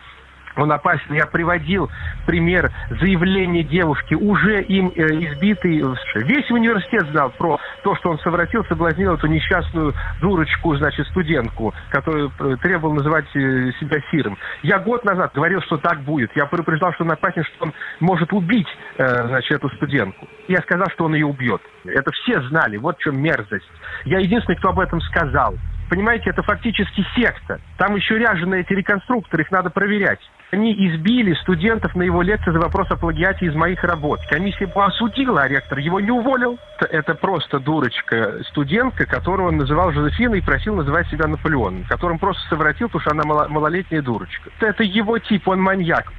он 0.55 0.71
опасен. 0.71 1.13
Я 1.13 1.25
приводил 1.25 1.89
пример 2.25 2.71
заявления 2.89 3.63
девушки, 3.63 4.13
уже 4.13 4.61
им 4.63 4.91
э, 4.95 5.01
избитой. 5.01 5.83
Весь 6.15 6.49
университет 6.51 7.07
знал 7.11 7.31
про 7.31 7.59
то, 7.83 7.95
что 7.95 8.11
он 8.11 8.19
совратил, 8.19 8.63
соблазнил 8.65 9.15
эту 9.15 9.27
несчастную 9.27 9.93
дурочку, 10.21 10.75
значит, 10.75 11.07
студентку, 11.07 11.73
которую 11.89 12.31
э, 12.39 12.57
требовал 12.61 12.93
называть 12.93 13.25
э, 13.35 13.71
себя 13.79 14.01
сиром. 14.11 14.37
Я 14.63 14.79
год 14.79 15.03
назад 15.05 15.31
говорил, 15.33 15.61
что 15.61 15.77
так 15.77 16.01
будет. 16.01 16.31
Я 16.35 16.45
предупреждал, 16.45 16.93
что 16.93 17.03
он 17.03 17.11
опасен, 17.11 17.43
что 17.43 17.65
он 17.65 17.73
может 17.99 18.31
убить, 18.33 18.67
э, 18.97 19.27
значит, 19.27 19.51
эту 19.51 19.69
студентку. 19.69 20.27
Я 20.47 20.57
сказал, 20.59 20.87
что 20.91 21.05
он 21.05 21.13
ее 21.13 21.25
убьет. 21.25 21.61
Это 21.85 22.11
все 22.11 22.41
знали. 22.49 22.77
Вот 22.77 22.97
в 22.97 23.01
чем 23.01 23.21
мерзость. 23.21 23.69
Я 24.05 24.19
единственный, 24.19 24.55
кто 24.55 24.69
об 24.69 24.79
этом 24.79 25.01
сказал 25.01 25.55
понимаете, 25.91 26.29
это 26.29 26.41
фактически 26.41 27.05
секта. 27.15 27.59
Там 27.77 27.97
еще 27.97 28.17
ряженые 28.17 28.61
эти 28.61 28.71
реконструкторы, 28.71 29.43
их 29.43 29.51
надо 29.51 29.69
проверять. 29.69 30.21
Они 30.51 30.73
избили 30.73 31.33
студентов 31.35 31.95
на 31.95 32.03
его 32.03 32.21
лекции 32.21 32.51
за 32.51 32.59
вопрос 32.59 32.91
о 32.91 32.97
плагиате 32.97 33.45
из 33.45 33.55
моих 33.55 33.83
работ. 33.85 34.19
Комиссия 34.29 34.65
его 34.65 34.83
осудила, 34.83 35.43
а 35.43 35.47
ректор 35.47 35.77
его 35.77 36.01
не 36.01 36.11
уволил. 36.11 36.59
Это 36.79 37.15
просто 37.15 37.59
дурочка 37.59 38.43
студентка, 38.49 39.05
которую 39.05 39.47
он 39.47 39.57
называл 39.57 39.93
Жозефиной 39.93 40.39
и 40.39 40.41
просил 40.41 40.75
называть 40.75 41.07
себя 41.07 41.27
Наполеоном, 41.27 41.85
которым 41.85 42.19
просто 42.19 42.41
совратил, 42.49 42.89
потому 42.89 43.01
что 43.01 43.11
она 43.11 43.47
малолетняя 43.47 44.01
дурочка. 44.01 44.49
Это 44.59 44.83
его 44.83 45.17
тип, 45.19 45.47
он 45.47 45.61
маньяк. 45.61 46.11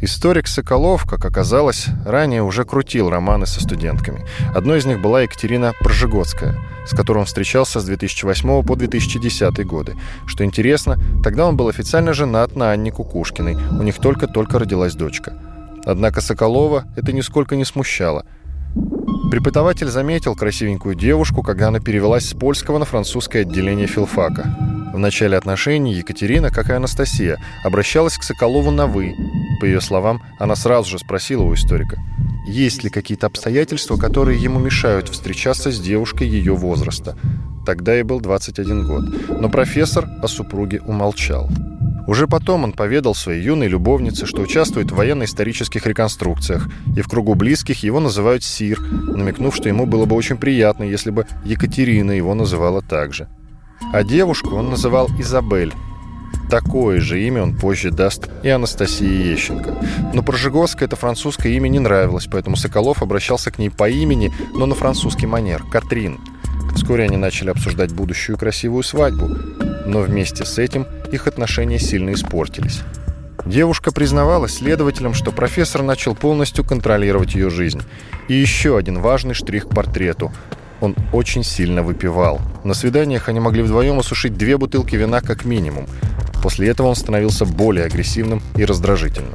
Историк 0.00 0.46
Соколов, 0.46 1.04
как 1.06 1.24
оказалось, 1.24 1.86
ранее 2.06 2.44
уже 2.44 2.64
крутил 2.64 3.10
романы 3.10 3.46
со 3.46 3.60
студентками. 3.60 4.24
Одной 4.54 4.78
из 4.78 4.86
них 4.86 5.00
была 5.00 5.22
Екатерина 5.22 5.72
Пржегодская, 5.80 6.56
с 6.86 6.94
которой 6.94 7.18
он 7.18 7.24
встречался 7.24 7.80
с 7.80 7.84
2008 7.84 8.62
по 8.62 8.76
2010 8.76 9.66
годы. 9.66 9.96
Что 10.26 10.44
интересно, 10.44 10.98
тогда 11.24 11.46
он 11.46 11.56
был 11.56 11.66
официально 11.66 12.12
женат 12.12 12.54
на 12.54 12.70
Анне 12.70 12.92
Кукушкиной. 12.92 13.56
У 13.56 13.82
них 13.82 13.96
только-только 13.96 14.60
родилась 14.60 14.94
дочка. 14.94 15.34
Однако 15.84 16.20
Соколова 16.20 16.84
это 16.94 17.12
нисколько 17.12 17.56
не 17.56 17.64
смущало. 17.64 18.24
Преподаватель 19.32 19.88
заметил 19.88 20.36
красивенькую 20.36 20.94
девушку, 20.94 21.42
когда 21.42 21.68
она 21.68 21.80
перевелась 21.80 22.28
с 22.28 22.34
польского 22.34 22.78
на 22.78 22.84
французское 22.84 23.42
отделение 23.42 23.88
филфака. 23.88 24.54
В 24.94 24.98
начале 24.98 25.36
отношений 25.36 25.94
Екатерина, 25.94 26.50
как 26.50 26.70
и 26.70 26.72
Анастасия, 26.72 27.38
обращалась 27.64 28.16
к 28.16 28.22
Соколову 28.22 28.70
на 28.70 28.86
«вы». 28.86 29.14
По 29.60 29.64
ее 29.64 29.80
словам, 29.80 30.22
она 30.38 30.54
сразу 30.56 30.90
же 30.90 30.98
спросила 30.98 31.42
у 31.42 31.54
историка, 31.54 31.98
есть 32.46 32.84
ли 32.84 32.90
какие-то 32.90 33.26
обстоятельства, 33.26 33.96
которые 33.96 34.40
ему 34.40 34.58
мешают 34.58 35.08
встречаться 35.08 35.70
с 35.70 35.80
девушкой 35.80 36.28
ее 36.28 36.54
возраста. 36.54 37.16
тогда 37.66 37.92
ей 37.92 38.02
был 38.02 38.20
21 38.20 38.86
год. 38.86 39.04
Но 39.40 39.50
профессор 39.50 40.08
о 40.22 40.26
супруге 40.26 40.80
умолчал. 40.80 41.50
Уже 42.08 42.26
потом 42.26 42.64
он 42.64 42.72
поведал 42.72 43.14
своей 43.14 43.42
юной 43.42 43.68
любовнице, 43.68 44.24
что 44.24 44.40
участвует 44.40 44.90
в 44.90 44.94
военно-исторических 44.94 45.86
реконструкциях, 45.86 46.66
и 46.96 47.02
в 47.02 47.08
кругу 47.08 47.34
близких 47.34 47.82
его 47.82 48.00
называют 48.00 48.42
Сир, 48.42 48.80
намекнув, 48.80 49.54
что 49.54 49.68
ему 49.68 49.84
было 49.84 50.06
бы 50.06 50.16
очень 50.16 50.38
приятно, 50.38 50.84
если 50.84 51.10
бы 51.10 51.26
Екатерина 51.44 52.12
его 52.12 52.32
называла 52.32 52.80
так 52.80 53.12
же. 53.12 53.28
А 53.92 54.02
девушку 54.02 54.56
он 54.56 54.70
называл 54.70 55.08
Изабель. 55.18 55.74
Такое 56.50 57.00
же 57.00 57.22
имя 57.22 57.42
он 57.42 57.54
позже 57.54 57.90
даст 57.90 58.28
и 58.42 58.48
Анастасии 58.48 59.32
Ещенко. 59.32 59.76
Но 60.14 60.22
Прожигоска 60.22 60.84
это 60.84 60.96
французское 60.96 61.52
имя 61.52 61.68
не 61.68 61.78
нравилось, 61.78 62.28
поэтому 62.30 62.56
Соколов 62.56 63.02
обращался 63.02 63.50
к 63.50 63.58
ней 63.58 63.70
по 63.70 63.88
имени, 63.88 64.32
но 64.54 64.66
на 64.66 64.74
французский 64.74 65.26
манер– 65.26 65.62
Катрин. 65.70 66.18
Вскоре 66.74 67.04
они 67.04 67.16
начали 67.16 67.50
обсуждать 67.50 67.92
будущую 67.92 68.38
красивую 68.38 68.82
свадьбу, 68.82 69.28
но 69.84 70.00
вместе 70.00 70.44
с 70.44 70.58
этим 70.58 70.86
их 71.12 71.26
отношения 71.26 71.78
сильно 71.78 72.12
испортились. 72.12 72.82
Девушка 73.44 73.92
признавалась 73.92 74.56
следователям, 74.56 75.14
что 75.14 75.32
профессор 75.32 75.82
начал 75.82 76.14
полностью 76.14 76.64
контролировать 76.64 77.34
ее 77.34 77.50
жизнь. 77.50 77.80
И 78.28 78.34
еще 78.34 78.76
один 78.76 79.00
важный 79.00 79.34
штрих 79.34 79.68
к 79.68 79.74
портрету. 79.74 80.32
Он 80.80 80.94
очень 81.12 81.42
сильно 81.42 81.82
выпивал. 81.82 82.40
На 82.62 82.74
свиданиях 82.74 83.28
они 83.28 83.40
могли 83.40 83.62
вдвоем 83.62 83.98
осушить 83.98 84.36
две 84.36 84.56
бутылки 84.58 84.96
вина 84.96 85.20
как 85.20 85.44
минимум. 85.44 85.86
После 86.42 86.68
этого 86.68 86.88
он 86.88 86.96
становился 86.96 87.44
более 87.44 87.86
агрессивным 87.86 88.42
и 88.56 88.64
раздражительным. 88.64 89.34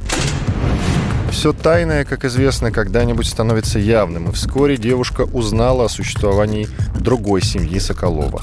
Все 1.30 1.52
тайное, 1.52 2.04
как 2.04 2.24
известно, 2.24 2.70
когда-нибудь 2.70 3.26
становится 3.26 3.78
явным, 3.78 4.28
и 4.28 4.32
вскоре 4.32 4.76
девушка 4.76 5.22
узнала 5.22 5.86
о 5.86 5.88
существовании 5.88 6.68
другой 6.98 7.42
семьи 7.42 7.78
Соколова. 7.78 8.42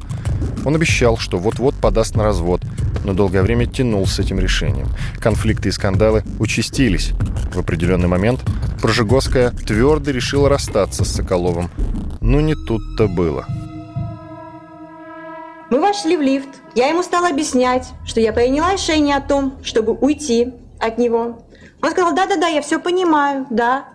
Он 0.65 0.75
обещал, 0.75 1.17
что 1.17 1.37
вот-вот 1.37 1.73
подаст 1.75 2.15
на 2.15 2.23
развод, 2.23 2.61
но 3.03 3.13
долгое 3.13 3.41
время 3.41 3.65
тянул 3.65 4.05
с 4.05 4.19
этим 4.19 4.39
решением. 4.39 4.87
Конфликты 5.19 5.69
и 5.69 5.71
скандалы 5.71 6.23
участились. 6.37 7.11
В 7.53 7.59
определенный 7.59 8.07
момент 8.07 8.41
Прожигоская 8.81 9.51
твердо 9.51 10.11
решила 10.11 10.49
расстаться 10.49 11.03
с 11.03 11.11
Соколовым. 11.11 11.69
Но 12.19 12.41
не 12.41 12.55
тут-то 12.55 13.07
было. 13.07 13.45
Мы 15.69 15.79
вошли 15.79 16.17
в 16.17 16.21
лифт. 16.21 16.60
Я 16.73 16.87
ему 16.87 17.03
стала 17.03 17.27
объяснять, 17.27 17.87
что 18.05 18.21
я 18.21 18.31
приняла 18.31 18.71
решение 18.71 19.17
о 19.17 19.21
том, 19.21 19.57
чтобы 19.61 19.91
уйти 19.93 20.53
от 20.79 20.97
него. 20.97 21.39
Он 21.81 21.91
сказал, 21.91 22.13
да-да-да, 22.13 22.47
я 22.47 22.61
все 22.61 22.79
понимаю, 22.79 23.45
да, 23.49 23.85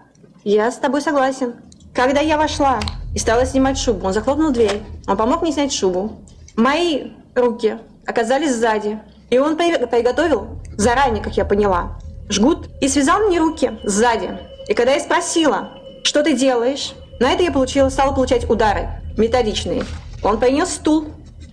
я 0.44 0.70
с 0.70 0.76
тобой 0.76 1.00
согласен. 1.00 1.54
Когда 1.94 2.20
я 2.20 2.36
вошла 2.36 2.78
и 3.14 3.18
стала 3.18 3.46
снимать 3.46 3.78
шубу, 3.78 4.06
он 4.06 4.12
захлопнул 4.12 4.50
дверь, 4.50 4.82
он 5.06 5.16
помог 5.16 5.40
мне 5.40 5.52
снять 5.52 5.72
шубу. 5.72 6.18
Мои 6.54 7.12
руки 7.34 7.78
оказались 8.06 8.54
сзади, 8.54 9.00
и 9.30 9.38
он 9.38 9.56
приготовил 9.56 10.60
заранее, 10.76 11.22
как 11.22 11.38
я 11.38 11.46
поняла, 11.46 11.98
жгут 12.28 12.68
и 12.82 12.88
связал 12.88 13.20
мне 13.20 13.38
руки 13.38 13.78
сзади. 13.84 14.38
И 14.68 14.74
когда 14.74 14.92
я 14.92 15.00
спросила, 15.00 15.70
что 16.02 16.22
ты 16.22 16.34
делаешь, 16.34 16.92
на 17.20 17.32
это 17.32 17.42
я 17.42 17.50
получила, 17.50 17.88
стала 17.88 18.12
получать 18.12 18.50
удары 18.50 18.90
методичные. 19.16 19.84
Он 20.22 20.38
принес 20.38 20.68
стул 20.68 21.06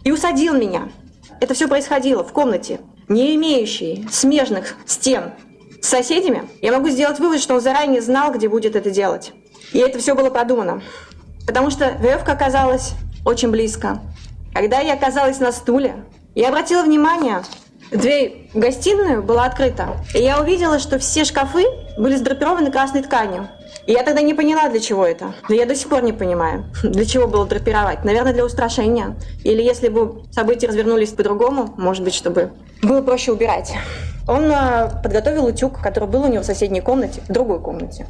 и 0.03 0.11
усадил 0.11 0.55
меня. 0.55 0.89
Это 1.43 1.55
все 1.55 1.67
происходило 1.67 2.23
в 2.23 2.31
комнате, 2.31 2.79
не 3.09 3.35
имеющей 3.35 4.07
смежных 4.09 4.77
стен 4.85 5.33
с 5.81 5.89
соседями. 5.89 6.47
Я 6.61 6.71
могу 6.71 6.87
сделать 6.87 7.19
вывод, 7.19 7.41
что 7.41 7.55
он 7.55 7.59
заранее 7.59 8.01
знал, 8.01 8.31
где 8.31 8.47
будет 8.47 8.77
это 8.77 8.89
делать. 8.91 9.33
И 9.73 9.77
это 9.77 9.99
все 9.99 10.15
было 10.15 10.29
продумано. 10.29 10.81
Потому 11.45 11.69
что 11.69 11.89
веревка 11.99 12.31
оказалась 12.31 12.93
очень 13.25 13.49
близко. 13.49 13.99
Когда 14.53 14.79
я 14.79 14.93
оказалась 14.93 15.41
на 15.41 15.51
стуле, 15.51 16.05
я 16.33 16.47
обратила 16.47 16.81
внимание, 16.83 17.43
дверь 17.91 18.49
в 18.53 18.59
гостиную 18.59 19.21
была 19.21 19.43
открыта. 19.43 19.97
И 20.15 20.19
я 20.19 20.39
увидела, 20.39 20.79
что 20.79 20.97
все 20.97 21.25
шкафы 21.25 21.65
были 21.97 22.15
сдрапированы 22.15 22.71
красной 22.71 23.03
тканью. 23.03 23.49
И 23.85 23.91
я 23.91 24.03
тогда 24.03 24.21
не 24.21 24.33
поняла, 24.33 24.69
для 24.69 24.79
чего 24.79 25.05
это. 25.05 25.33
Да 25.49 25.55
я 25.55 25.65
до 25.65 25.75
сих 25.75 25.89
пор 25.89 26.03
не 26.03 26.13
понимаю, 26.13 26.65
для 26.83 27.05
чего 27.05 27.27
было 27.27 27.45
драпировать. 27.45 28.05
Наверное, 28.05 28.33
для 28.33 28.45
устрашения. 28.45 29.15
Или 29.43 29.61
если 29.61 29.89
бы 29.89 30.23
события 30.31 30.67
развернулись 30.67 31.11
по-другому, 31.11 31.73
может 31.77 32.03
быть, 32.03 32.13
чтобы 32.13 32.51
было 32.81 33.01
проще 33.01 33.31
убирать. 33.31 33.73
Он 34.27 34.45
э, 34.45 34.89
подготовил 35.03 35.45
утюг, 35.45 35.81
который 35.81 36.07
был 36.07 36.23
у 36.23 36.27
него 36.27 36.43
в 36.43 36.45
соседней 36.45 36.81
комнате, 36.81 37.21
в 37.27 37.31
другой 37.31 37.59
комнате. 37.59 38.05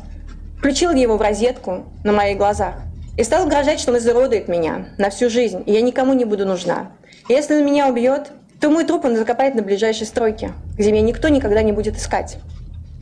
Включил 0.60 0.92
его 0.92 1.18
в 1.18 1.22
розетку 1.22 1.86
на 2.04 2.14
моих 2.14 2.38
глазах. 2.38 2.76
И 3.18 3.24
стал 3.24 3.46
угрожать, 3.46 3.80
что 3.80 3.92
он 3.92 3.98
изуродует 3.98 4.48
меня 4.48 4.88
на 4.98 5.10
всю 5.10 5.30
жизнь, 5.30 5.64
и 5.66 5.72
я 5.72 5.82
никому 5.82 6.14
не 6.14 6.26
буду 6.26 6.46
нужна. 6.46 6.92
И 7.28 7.34
если 7.34 7.56
он 7.56 7.66
меня 7.66 7.88
убьет, 7.88 8.32
то 8.60 8.70
мой 8.70 8.86
труп 8.86 9.06
он 9.06 9.16
закопает 9.16 9.56
на 9.56 9.62
ближайшей 9.62 10.08
стройке, 10.08 10.52
где 10.76 10.92
меня 10.92 11.02
никто 11.02 11.30
никогда 11.30 11.62
не 11.62 11.72
будет 11.72 11.98
искать. 11.98 12.38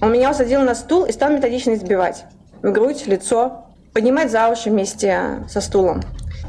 Он 0.02 0.12
меня 0.12 0.32
усадил 0.32 0.62
на 0.62 0.76
стул 0.76 1.06
и 1.06 1.12
стал 1.12 1.32
методично 1.32 1.74
избивать. 1.76 2.26
В 2.62 2.72
грудь, 2.72 3.08
лицо, 3.08 3.66
поднимать 3.94 4.30
за 4.30 4.50
уши 4.50 4.70
вместе 4.70 5.44
со 5.50 5.62
стулом. 5.62 6.02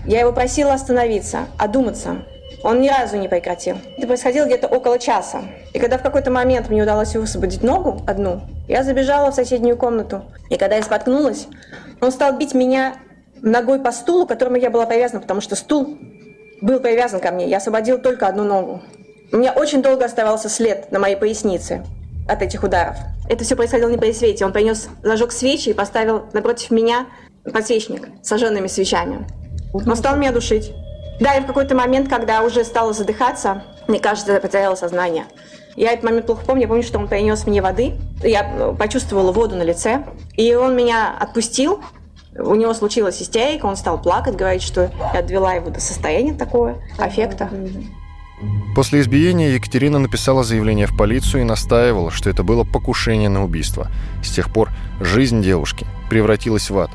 Я 0.05 0.21
его 0.21 0.33
просила 0.33 0.75
остановиться, 0.75 1.47
одуматься. 1.59 2.25
Он 2.63 2.81
ни 2.81 2.89
разу 2.89 3.17
не 3.17 3.29
прекратил. 3.29 3.77
Это 3.97 4.07
происходило 4.07 4.45
где-то 4.45 4.69
около 4.69 4.99
часа. 4.99 5.43
И 5.73 5.79
когда 5.79 5.97
в 5.97 6.03
какой-то 6.03 6.31
момент 6.31 6.69
мне 6.69 6.83
удалось 6.83 7.17
высвободить 7.17 7.63
ногу 7.63 8.03
одну, 8.07 8.43
я 8.69 8.83
забежала 8.83 9.33
в 9.33 9.35
соседнюю 9.35 9.77
комнату. 9.77 10.23
И 10.51 10.57
когда 10.57 10.77
я 10.77 10.83
споткнулась, 10.83 11.49
он 12.01 12.13
стал 12.13 12.37
бить 12.37 12.53
меня 12.53 12.97
ногой 13.41 13.81
по 13.81 13.91
стулу, 13.91 14.27
к 14.27 14.29
которому 14.29 14.57
я 14.57 14.71
была 14.71 14.87
привязана, 14.87 15.21
потому 15.21 15.41
что 15.41 15.57
стул 15.57 15.97
был 16.61 16.79
привязан 16.81 17.21
ко 17.21 17.33
мне. 17.33 17.49
Я 17.49 17.57
освободила 17.57 17.99
только 17.99 18.27
одну 18.27 18.45
ногу. 18.45 18.83
У 19.33 19.39
меня 19.39 19.53
очень 19.53 19.83
долго 19.83 20.05
оставался 20.05 20.49
след 20.49 20.93
на 20.93 20.99
моей 20.99 21.17
пояснице 21.17 21.85
от 22.29 22.43
этих 22.43 22.63
ударов. 22.63 22.97
Это 23.33 23.45
все 23.45 23.57
происходило 23.57 23.89
не 23.89 23.97
при 23.97 24.13
свете. 24.13 24.45
Он 24.45 24.53
принес, 24.53 24.91
зажег 25.03 25.33
свечи 25.33 25.71
и 25.71 25.73
поставил 25.73 26.27
напротив 26.35 26.71
меня 26.71 27.07
подсвечник 27.51 28.09
с 28.23 28.29
сожженными 28.29 28.67
свечами. 28.67 29.27
Он 29.73 29.97
стал 29.97 30.17
меня 30.17 30.33
душить. 30.33 30.75
Да, 31.19 31.35
и 31.37 31.41
в 31.41 31.47
какой-то 31.47 31.75
момент, 31.75 32.11
когда 32.11 32.43
уже 32.43 32.63
стала 32.63 32.93
задыхаться, 32.93 33.63
мне 33.89 34.01
кажется, 34.01 34.35
я 34.35 34.39
потеряла 34.39 34.75
сознание. 34.75 35.25
Я 35.77 35.93
этот 35.93 36.05
момент 36.05 36.27
плохо 36.27 36.45
помню. 36.45 36.65
Я 36.65 36.69
помню, 36.69 36.83
что 36.83 36.99
он 36.99 37.09
принес 37.09 37.47
мне 37.47 37.63
воды. 37.63 37.95
Я 38.23 38.75
почувствовала 38.79 39.33
воду 39.33 39.57
на 39.57 39.63
лице. 39.63 40.05
И 40.37 40.55
он 40.55 40.77
меня 40.77 41.17
отпустил, 41.19 41.81
у 42.37 42.55
него 42.55 42.75
случилась 42.75 43.23
истерика, 43.23 43.65
он 43.65 43.77
стал 43.77 44.01
плакать, 44.01 44.37
говорить, 44.37 44.63
что 44.63 44.91
я 45.15 45.23
довела 45.23 45.55
его 45.55 45.71
до 45.71 45.81
состояния 45.81 46.35
такого, 46.35 46.83
аффекта. 46.99 47.49
После 48.75 49.01
избиения 49.01 49.51
Екатерина 49.51 49.99
написала 49.99 50.45
заявление 50.45 50.87
в 50.87 50.97
полицию 50.97 51.43
и 51.43 51.45
настаивала, 51.45 52.11
что 52.11 52.31
это 52.31 52.43
было 52.43 52.65
покушение 52.65 53.29
на 53.29 53.45
убийство. 53.45 53.89
С 54.23 54.31
тех 54.31 54.53
пор 54.53 54.71
жизнь 55.01 55.43
девушки 55.43 55.87
превратилась 56.09 56.71
в 56.71 56.79
ад. 56.79 56.91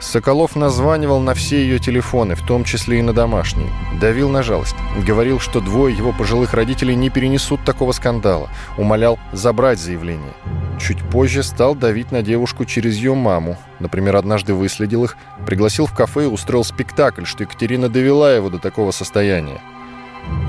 Соколов 0.00 0.54
названивал 0.54 1.18
на 1.18 1.34
все 1.34 1.60
ее 1.60 1.80
телефоны, 1.80 2.36
в 2.36 2.46
том 2.46 2.62
числе 2.62 3.00
и 3.00 3.02
на 3.02 3.12
домашние. 3.12 3.68
Давил 4.00 4.28
на 4.28 4.44
жалость. 4.44 4.76
Говорил, 5.04 5.40
что 5.40 5.60
двое 5.60 5.96
его 5.96 6.12
пожилых 6.12 6.54
родителей 6.54 6.94
не 6.94 7.10
перенесут 7.10 7.64
такого 7.64 7.90
скандала. 7.90 8.48
Умолял 8.76 9.18
забрать 9.32 9.80
заявление. 9.80 10.34
Чуть 10.78 11.02
позже 11.02 11.42
стал 11.42 11.74
давить 11.74 12.12
на 12.12 12.22
девушку 12.22 12.64
через 12.64 12.96
ее 12.96 13.14
маму. 13.14 13.56
Например, 13.80 14.14
однажды 14.14 14.54
выследил 14.54 15.02
их, 15.02 15.16
пригласил 15.44 15.86
в 15.86 15.94
кафе 15.94 16.24
и 16.24 16.26
устроил 16.26 16.62
спектакль, 16.62 17.24
что 17.24 17.42
Екатерина 17.42 17.88
довела 17.88 18.32
его 18.32 18.50
до 18.50 18.58
такого 18.58 18.92
состояния. 18.92 19.60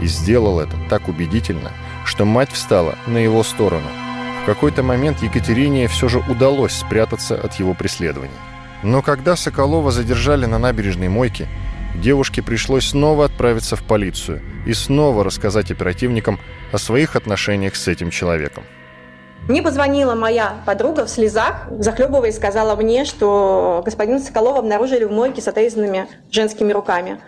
И 0.02 0.08
сделал 0.08 0.60
это 0.60 0.76
так 0.90 1.08
убедительно, 1.08 1.72
что 2.06 2.26
мать 2.26 2.52
встала 2.52 2.96
на 3.08 3.18
его 3.18 3.44
сторону. 3.44 3.88
В 4.44 4.46
какой-то 4.46 4.84
момент 4.84 5.22
Екатерине 5.22 5.88
все 5.88 6.08
же 6.08 6.20
удалось 6.20 6.74
спрятаться 6.74 7.36
от 7.36 7.56
его 7.56 7.74
преследования. 7.74 8.32
Но 8.84 9.02
когда 9.02 9.36
Соколова 9.36 9.92
задержали 9.92 10.46
на 10.46 10.58
набережной 10.58 11.10
мойке, 11.10 11.48
девушке 11.96 12.42
пришлось 12.42 12.88
снова 12.88 13.26
отправиться 13.26 13.76
в 13.76 13.84
полицию 13.84 14.42
и 14.66 14.74
снова 14.74 15.24
рассказать 15.24 15.72
оперативникам 15.72 16.40
о 16.72 16.78
своих 16.78 17.16
отношениях 17.16 17.76
с 17.76 17.88
этим 17.88 18.10
человеком. 18.10 18.64
Мне 19.48 19.62
позвонила 19.62 20.16
моя 20.16 20.58
подруга 20.66 21.06
в 21.06 21.10
слезах, 21.10 21.68
захлебываясь, 21.80 22.36
сказала 22.36 22.76
мне, 22.76 23.06
что 23.06 23.82
господина 23.84 24.20
Соколова 24.20 24.60
обнаружили 24.60 25.06
в 25.06 25.12
мойке 25.12 25.42
с 25.42 25.48
отрезанными 25.48 26.08
женскими 26.30 26.72
руками. 26.72 27.20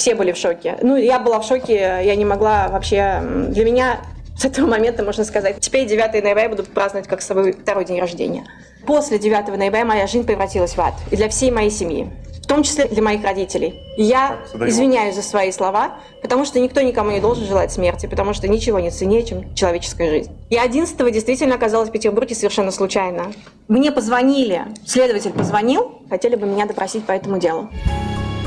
Все 0.00 0.14
были 0.14 0.32
в 0.32 0.38
шоке. 0.38 0.78
Ну, 0.80 0.96
я 0.96 1.18
была 1.18 1.40
в 1.40 1.44
шоке, 1.44 1.74
я 1.74 2.16
не 2.16 2.24
могла 2.24 2.68
вообще... 2.68 3.20
Для 3.48 3.66
меня 3.66 4.00
с 4.34 4.46
этого 4.46 4.66
момента, 4.66 5.04
можно 5.04 5.24
сказать, 5.24 5.60
теперь 5.60 5.86
9 5.86 6.24
ноября 6.24 6.44
я 6.44 6.48
буду 6.48 6.64
праздновать 6.64 7.06
как 7.06 7.20
свой 7.20 7.52
второй 7.52 7.84
день 7.84 8.00
рождения. 8.00 8.46
После 8.86 9.18
9 9.18 9.48
ноября 9.58 9.84
моя 9.84 10.06
жизнь 10.06 10.24
превратилась 10.24 10.74
в 10.74 10.80
ад. 10.80 10.94
И 11.10 11.16
для 11.16 11.28
всей 11.28 11.50
моей 11.50 11.68
семьи. 11.68 12.08
В 12.42 12.46
том 12.46 12.62
числе 12.62 12.86
для 12.86 13.02
моих 13.02 13.22
родителей. 13.22 13.78
И 13.98 14.02
я 14.02 14.38
извиняюсь 14.54 15.16
за 15.16 15.22
свои 15.22 15.52
слова, 15.52 15.98
потому 16.22 16.46
что 16.46 16.60
никто 16.60 16.80
никому 16.80 17.10
не 17.10 17.20
должен 17.20 17.44
желать 17.44 17.70
смерти, 17.70 18.06
потому 18.06 18.32
что 18.32 18.48
ничего 18.48 18.80
не 18.80 18.90
ценнее, 18.90 19.22
чем 19.22 19.54
человеческая 19.54 20.08
жизнь. 20.08 20.32
Я 20.48 20.62
11 20.62 20.96
действительно 21.12 21.56
оказалась 21.56 21.90
в 21.90 21.92
Петербурге 21.92 22.34
совершенно 22.34 22.70
случайно. 22.70 23.34
Мне 23.68 23.92
позвонили, 23.92 24.62
следователь 24.86 25.32
позвонил, 25.32 26.00
хотели 26.08 26.36
бы 26.36 26.46
меня 26.46 26.64
допросить 26.64 27.04
по 27.04 27.12
этому 27.12 27.38
делу. 27.38 27.68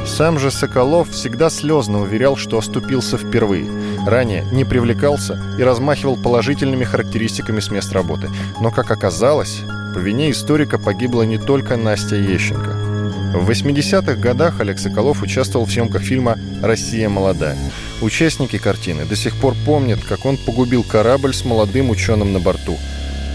Сам 0.06 0.38
же 0.38 0.52
Соколов 0.52 1.10
всегда 1.12 1.50
слезно 1.50 2.02
уверял, 2.02 2.36
что 2.36 2.58
оступился 2.58 3.18
впервые. 3.18 3.70
Ранее 4.06 4.46
не 4.52 4.66
привлекался 4.66 5.42
и 5.58 5.64
размахивал 5.64 6.18
положительными 6.18 6.84
характеристиками 6.84 7.60
с 7.60 7.72
мест 7.72 7.92
работы. 7.94 8.30
Но, 8.60 8.70
как 8.70 8.92
оказалось, 8.92 9.62
по 9.94 10.00
вине 10.00 10.32
историка 10.32 10.78
погибла 10.78 11.24
не 11.24 11.38
только 11.38 11.78
Настя 11.78 12.16
Ещенко. 12.18 12.94
В 13.34 13.50
80-х 13.50 14.16
годах 14.16 14.60
Олег 14.60 14.78
Соколов 14.78 15.24
участвовал 15.24 15.66
в 15.66 15.72
съемках 15.72 16.04
фильма 16.04 16.38
«Россия 16.62 17.10
молодая». 17.10 17.58
Участники 18.02 18.58
картины 18.58 19.06
до 19.06 19.16
сих 19.16 19.36
пор 19.38 19.56
помнят, 19.66 20.00
как 20.08 20.26
он 20.26 20.38
погубил 20.38 20.84
корабль 20.84 21.34
с 21.34 21.44
молодым 21.44 21.90
ученым 21.90 22.34
на 22.34 22.40
борту. 22.40 22.78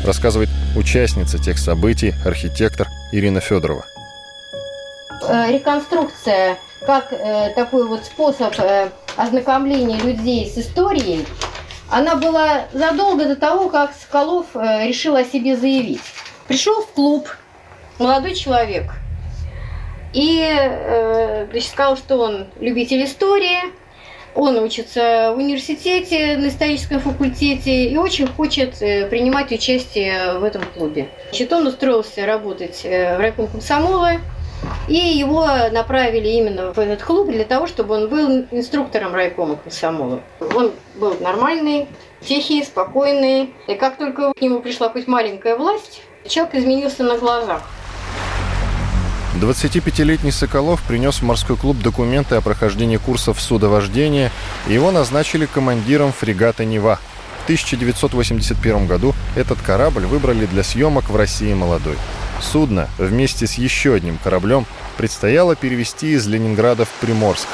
Рассказывает 0.04 0.50
участница 0.76 1.38
тех 1.38 1.58
событий, 1.58 2.14
архитектор 2.24 2.88
Ирина 3.10 3.40
Федорова. 3.40 3.86
Э, 5.28 5.52
реконструкция 5.52 6.58
как 6.86 7.12
э, 7.12 7.52
такой 7.54 7.86
вот 7.86 8.04
способ 8.04 8.54
э, 8.58 8.88
ознакомления 9.16 9.98
людей 9.98 10.50
с 10.50 10.56
историей, 10.56 11.26
она 11.90 12.16
была 12.16 12.64
задолго 12.72 13.26
до 13.26 13.36
того, 13.36 13.68
как 13.68 13.92
Соколов 13.92 14.46
решил 14.54 15.16
о 15.16 15.24
себе 15.24 15.56
заявить. 15.56 16.00
Пришел 16.46 16.82
в 16.82 16.92
клуб 16.92 17.28
молодой 17.98 18.34
человек 18.34 18.92
и 20.12 20.46
значит, 21.50 21.70
сказал, 21.70 21.96
что 21.96 22.18
он 22.18 22.46
любитель 22.60 23.04
истории, 23.04 23.58
он 24.34 24.56
учится 24.58 25.32
в 25.34 25.38
университете, 25.38 26.36
на 26.36 26.48
историческом 26.48 27.00
факультете 27.00 27.86
и 27.86 27.96
очень 27.96 28.26
хочет 28.26 28.78
принимать 28.78 29.50
участие 29.50 30.38
в 30.38 30.44
этом 30.44 30.62
клубе. 30.74 31.08
Значит, 31.30 31.52
он 31.52 31.66
устроился 31.66 32.26
работать 32.26 32.82
в 32.84 33.18
райком 33.18 33.46
комсомола, 33.48 34.20
и 34.88 34.94
его 34.94 35.46
направили 35.70 36.28
именно 36.28 36.72
в 36.72 36.78
этот 36.78 37.02
клуб 37.02 37.30
для 37.30 37.44
того, 37.44 37.66
чтобы 37.66 37.94
он 37.94 38.08
был 38.08 38.46
инструктором 38.50 39.14
райкома 39.14 39.56
комсомола. 39.56 40.20
Он 40.40 40.72
был 40.96 41.16
нормальный, 41.20 41.88
тихий, 42.20 42.64
спокойный. 42.64 43.54
И 43.66 43.74
как 43.74 43.98
только 43.98 44.32
к 44.32 44.40
нему 44.40 44.60
пришла 44.60 44.88
хоть 44.88 45.06
маленькая 45.06 45.56
власть, 45.56 46.02
человек 46.26 46.54
изменился 46.54 47.02
на 47.02 47.18
глазах. 47.18 47.62
25-летний 49.40 50.32
Соколов 50.32 50.82
принес 50.82 51.16
в 51.16 51.22
морской 51.22 51.56
клуб 51.56 51.76
документы 51.78 52.34
о 52.34 52.40
прохождении 52.40 52.96
курсов 52.96 53.40
судовождения, 53.40 54.32
и 54.66 54.72
его 54.72 54.90
назначили 54.90 55.46
командиром 55.46 56.12
фрегата 56.12 56.64
«Нева». 56.64 56.98
В 57.40 57.44
1981 57.44 58.86
году 58.86 59.14
этот 59.36 59.60
корабль 59.62 60.06
выбрали 60.06 60.46
для 60.46 60.62
съемок 60.64 61.08
в 61.08 61.16
России 61.16 61.54
молодой. 61.54 61.96
Судно 62.40 62.88
вместе 62.98 63.46
с 63.46 63.54
еще 63.54 63.94
одним 63.94 64.18
кораблем 64.18 64.66
предстояло 64.96 65.56
перевести 65.56 66.12
из 66.12 66.26
Ленинграда 66.26 66.84
в 66.84 66.90
Приморск, 67.00 67.48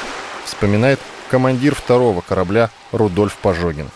вспоминает 0.45 0.99
командир 1.29 1.75
второго 1.75 2.21
корабля 2.21 2.69
Рудольф 2.91 3.35
Пожогин. 3.37 3.89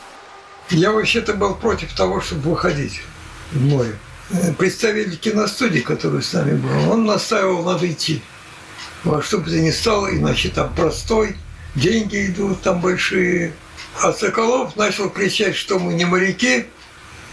Я 0.69 0.91
вообще-то 0.91 1.33
был 1.33 1.55
против 1.55 1.93
того, 1.93 2.21
чтобы 2.21 2.51
выходить 2.51 3.01
в 3.51 3.61
море. 3.61 3.95
Представитель 4.57 5.17
киностудии, 5.17 5.79
который 5.79 6.21
с 6.21 6.33
нами 6.33 6.55
был, 6.55 6.91
он 6.91 7.05
настаивал, 7.05 7.63
надо 7.63 7.91
идти. 7.91 8.21
Во 9.03 9.21
что 9.21 9.39
бы 9.39 9.49
то 9.49 9.59
ни 9.59 9.71
стало, 9.71 10.15
иначе 10.15 10.49
там 10.49 10.73
простой, 10.75 11.35
деньги 11.73 12.27
идут 12.27 12.61
там 12.61 12.81
большие. 12.81 13.53
А 14.01 14.13
Соколов 14.13 14.75
начал 14.75 15.09
кричать, 15.09 15.55
что 15.55 15.79
мы 15.79 15.93
не 15.93 16.05
моряки, 16.05 16.67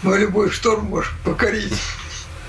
мы 0.01 0.17
любой 0.17 0.49
шторм 0.49 0.85
можем 0.85 1.13
покорить. 1.23 1.73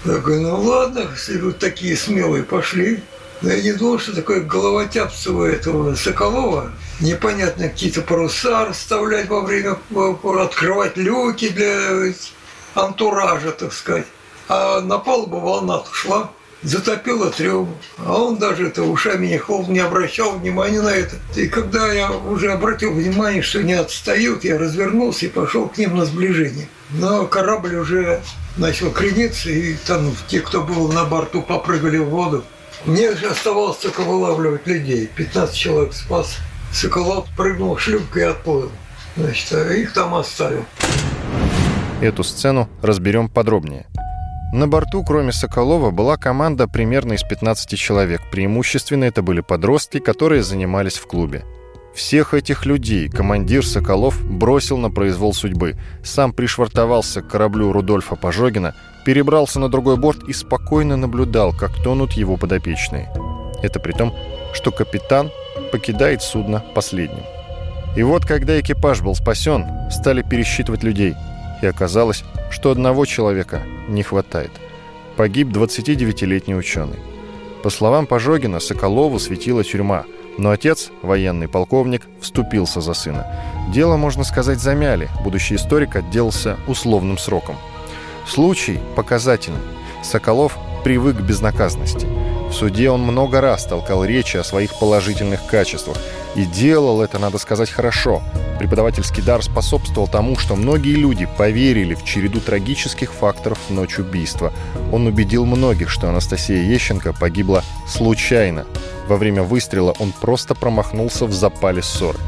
Такой, 0.08 0.40
ну 0.40 0.58
ладно, 0.62 1.06
если 1.12 1.36
вы 1.36 1.52
такие 1.52 1.94
смелые 1.94 2.42
пошли. 2.42 3.02
Но 3.42 3.52
я 3.52 3.62
не 3.62 3.72
думал, 3.74 3.98
что 3.98 4.16
такое 4.16 4.40
головотяпцево 4.40 5.44
этого 5.44 5.94
Соколова. 5.94 6.72
Непонятно, 7.00 7.68
какие-то 7.68 8.00
паруса 8.00 8.64
расставлять 8.64 9.28
во 9.28 9.42
время, 9.42 9.76
открывать 10.40 10.96
люки 10.96 11.50
для 11.50 12.14
антуража, 12.74 13.52
так 13.52 13.74
сказать. 13.74 14.06
А 14.48 14.80
на 14.80 14.96
палубу 14.96 15.40
волна 15.40 15.82
шла, 15.92 16.30
затопила 16.62 17.30
трюм. 17.30 17.76
А 17.98 18.14
он 18.16 18.38
даже 18.38 18.68
это 18.68 18.84
ушами 18.84 19.26
не 19.26 19.36
хлоп, 19.36 19.68
не 19.68 19.80
обращал 19.80 20.38
внимания 20.38 20.80
на 20.80 20.94
это. 20.94 21.16
И 21.36 21.48
когда 21.48 21.92
я 21.92 22.10
уже 22.10 22.50
обратил 22.50 22.94
внимание, 22.94 23.42
что 23.42 23.62
не 23.62 23.74
отстают, 23.74 24.42
я 24.42 24.58
развернулся 24.58 25.26
и 25.26 25.28
пошел 25.28 25.68
к 25.68 25.76
ним 25.76 25.98
на 25.98 26.06
сближение. 26.06 26.68
Но 26.92 27.26
корабль 27.26 27.76
уже 27.76 28.22
начал 28.58 28.90
крениться, 28.90 29.50
и 29.50 29.74
там 29.86 30.14
те, 30.26 30.40
кто 30.40 30.62
был 30.62 30.92
на 30.92 31.04
борту, 31.04 31.42
попрыгали 31.42 31.98
в 31.98 32.08
воду. 32.08 32.44
Мне 32.84 33.14
же 33.16 33.26
оставалось 33.26 33.78
только 33.78 34.02
вылавливать 34.02 34.66
людей. 34.66 35.08
15 35.14 35.54
человек 35.54 35.94
спас. 35.94 36.36
Соколов 36.72 37.26
прыгнул 37.36 37.76
в 37.76 37.80
шлюпку 37.80 38.18
и 38.18 38.22
отплыл. 38.22 38.70
Значит, 39.16 39.52
а 39.52 39.72
их 39.72 39.92
там 39.92 40.14
оставил. 40.14 40.64
Эту 42.00 42.22
сцену 42.22 42.68
разберем 42.82 43.28
подробнее. 43.28 43.86
На 44.52 44.66
борту, 44.68 45.04
кроме 45.04 45.32
Соколова, 45.32 45.90
была 45.90 46.16
команда 46.16 46.68
примерно 46.68 47.14
из 47.14 47.22
15 47.22 47.78
человек. 47.78 48.22
Преимущественно 48.30 49.04
это 49.04 49.22
были 49.22 49.40
подростки, 49.40 49.98
которые 49.98 50.42
занимались 50.42 50.96
в 50.96 51.06
клубе. 51.06 51.44
Всех 51.98 52.32
этих 52.32 52.64
людей 52.64 53.08
командир 53.08 53.66
Соколов 53.66 54.24
бросил 54.24 54.76
на 54.78 54.88
произвол 54.88 55.34
судьбы. 55.34 55.74
Сам 56.04 56.32
пришвартовался 56.32 57.22
к 57.22 57.28
кораблю 57.28 57.72
Рудольфа 57.72 58.14
Пожогина, 58.14 58.76
перебрался 59.04 59.58
на 59.58 59.68
другой 59.68 59.96
борт 59.96 60.22
и 60.28 60.32
спокойно 60.32 60.96
наблюдал, 60.96 61.52
как 61.52 61.74
тонут 61.82 62.12
его 62.12 62.36
подопечные. 62.36 63.12
Это 63.64 63.80
при 63.80 63.90
том, 63.90 64.14
что 64.52 64.70
капитан 64.70 65.32
покидает 65.72 66.22
судно 66.22 66.62
последним. 66.72 67.24
И 67.96 68.04
вот, 68.04 68.24
когда 68.24 68.60
экипаж 68.60 69.02
был 69.02 69.16
спасен, 69.16 69.66
стали 69.90 70.22
пересчитывать 70.22 70.84
людей. 70.84 71.16
И 71.62 71.66
оказалось, 71.66 72.22
что 72.52 72.70
одного 72.70 73.06
человека 73.06 73.62
не 73.88 74.04
хватает. 74.04 74.52
Погиб 75.16 75.48
29-летний 75.48 76.54
ученый. 76.54 77.00
По 77.64 77.70
словам 77.70 78.06
Пожогина, 78.06 78.60
Соколову 78.60 79.18
светила 79.18 79.64
тюрьма– 79.64 80.04
но 80.38 80.50
отец, 80.50 80.90
военный 81.02 81.48
полковник, 81.48 82.06
вступился 82.20 82.80
за 82.80 82.94
сына. 82.94 83.26
Дело, 83.72 83.96
можно 83.96 84.24
сказать, 84.24 84.60
замяли. 84.60 85.10
Будущий 85.22 85.56
историк 85.56 85.96
отделался 85.96 86.56
условным 86.66 87.18
сроком. 87.18 87.56
Случай 88.26 88.78
показательный. 88.94 89.60
Соколов 90.02 90.56
привык 90.84 91.16
к 91.16 91.20
безнаказанности. 91.20 92.06
В 92.48 92.52
суде 92.52 92.88
он 92.88 93.02
много 93.02 93.40
раз 93.40 93.66
толкал 93.66 94.04
речи 94.04 94.36
о 94.36 94.44
своих 94.44 94.78
положительных 94.78 95.44
качествах. 95.46 95.98
И 96.34 96.44
делал 96.44 97.02
это, 97.02 97.18
надо 97.18 97.38
сказать, 97.38 97.70
хорошо. 97.70 98.22
Преподавательский 98.58 99.22
дар 99.22 99.42
способствовал 99.42 100.08
тому, 100.08 100.36
что 100.36 100.56
многие 100.56 100.94
люди 100.94 101.28
поверили 101.38 101.94
в 101.94 102.04
череду 102.04 102.40
трагических 102.40 103.12
факторов 103.12 103.58
в 103.68 103.72
ночь 103.72 103.98
убийства. 103.98 104.52
Он 104.92 105.06
убедил 105.06 105.46
многих, 105.46 105.90
что 105.90 106.08
Анастасия 106.08 106.62
Ещенко 106.62 107.12
погибла 107.12 107.62
случайно, 107.86 108.66
во 109.08 109.16
время 109.16 109.42
выстрела 109.42 109.94
он 109.98 110.12
просто 110.12 110.54
промахнулся 110.54 111.24
в 111.24 111.32
запале 111.32 111.82
ссоры. 111.82 112.18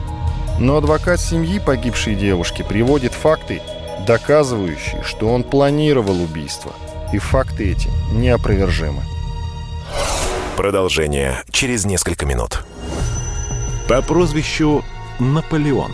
Но 0.58 0.78
адвокат 0.78 1.20
семьи 1.20 1.58
погибшей 1.58 2.14
девушки 2.14 2.64
приводит 2.66 3.12
факты, 3.12 3.60
доказывающие, 4.06 5.02
что 5.02 5.28
он 5.28 5.44
планировал 5.44 6.22
убийство. 6.22 6.72
И 7.12 7.18
факты 7.18 7.72
эти 7.72 7.88
неопровержимы. 8.12 9.02
Продолжение 10.56 11.42
через 11.50 11.84
несколько 11.84 12.24
минут. 12.24 12.64
По 13.90 14.02
прозвищу 14.02 14.84
Наполеон. 15.18 15.90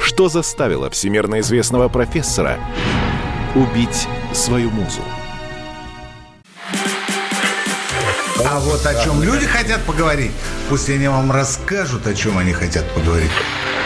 Что 0.00 0.28
заставило 0.28 0.90
всемирно 0.90 1.38
известного 1.38 1.88
профессора 1.88 2.58
убить 3.54 4.08
свою 4.34 4.70
музу? 4.70 5.02
А 8.44 8.58
вот 8.58 8.84
о 8.84 9.04
чем 9.04 9.22
люди 9.22 9.46
хотят 9.46 9.84
поговорить, 9.84 10.32
пусть 10.68 10.90
они 10.90 11.06
вам 11.06 11.30
расскажут, 11.30 12.08
о 12.08 12.14
чем 12.14 12.38
они 12.38 12.52
хотят 12.52 12.90
поговорить. 12.90 13.30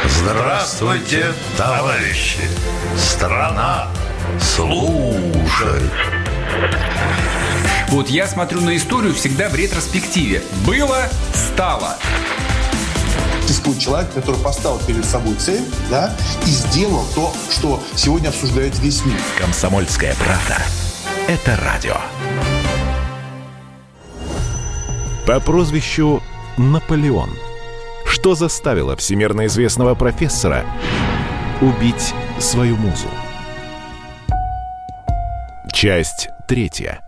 Здравствуйте, 0.06 1.26
товарищи! 1.58 2.40
Страна 2.96 3.88
служит! 4.40 5.92
Вот 7.90 8.08
я 8.08 8.26
смотрю 8.26 8.62
на 8.62 8.74
историю 8.78 9.12
всегда 9.12 9.50
в 9.50 9.54
ретроспективе. 9.54 10.40
Было, 10.66 11.10
стало. 11.34 11.98
Существует 13.46 13.78
человек, 13.78 14.12
который 14.12 14.40
поставил 14.40 14.80
перед 14.86 15.04
собой 15.04 15.36
цель, 15.36 15.64
да, 15.88 16.12
и 16.44 16.50
сделал 16.50 17.04
то, 17.14 17.32
что 17.48 17.80
сегодня 17.94 18.28
обсуждает 18.28 18.76
весь 18.80 19.04
мир. 19.04 19.16
Комсомольская 19.38 20.16
правда. 20.16 20.60
Это 21.28 21.56
радио. 21.56 21.96
По 25.26 25.38
прозвищу 25.38 26.20
Наполеон. 26.56 27.30
Что 28.04 28.34
заставило 28.34 28.96
всемирно 28.96 29.46
известного 29.46 29.94
профессора 29.94 30.64
убить 31.60 32.14
свою 32.40 32.76
музу? 32.76 33.08
Часть 35.72 36.30
третья. 36.48 37.00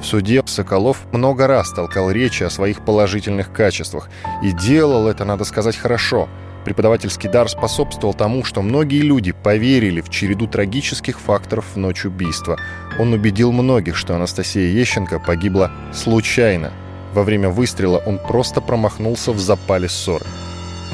В 0.00 0.04
суде 0.04 0.42
Соколов 0.46 1.06
много 1.12 1.46
раз 1.46 1.70
толкал 1.70 2.10
речи 2.10 2.44
о 2.44 2.50
своих 2.50 2.84
положительных 2.84 3.52
качествах. 3.52 4.08
И 4.42 4.52
делал 4.52 5.08
это, 5.08 5.24
надо 5.24 5.44
сказать, 5.44 5.76
хорошо. 5.76 6.28
Преподавательский 6.64 7.28
дар 7.28 7.48
способствовал 7.48 8.14
тому, 8.14 8.44
что 8.44 8.62
многие 8.62 9.00
люди 9.00 9.32
поверили 9.32 10.00
в 10.00 10.08
череду 10.10 10.46
трагических 10.46 11.18
факторов 11.18 11.64
в 11.74 11.78
ночь 11.78 12.04
убийства. 12.04 12.58
Он 12.98 13.12
убедил 13.12 13.52
многих, 13.52 13.96
что 13.96 14.14
Анастасия 14.14 14.68
Ещенко 14.68 15.18
погибла 15.18 15.72
случайно. 15.92 16.72
Во 17.14 17.22
время 17.22 17.48
выстрела 17.48 18.02
он 18.04 18.18
просто 18.18 18.60
промахнулся 18.60 19.32
в 19.32 19.40
запале 19.40 19.88
ссоры. 19.88 20.26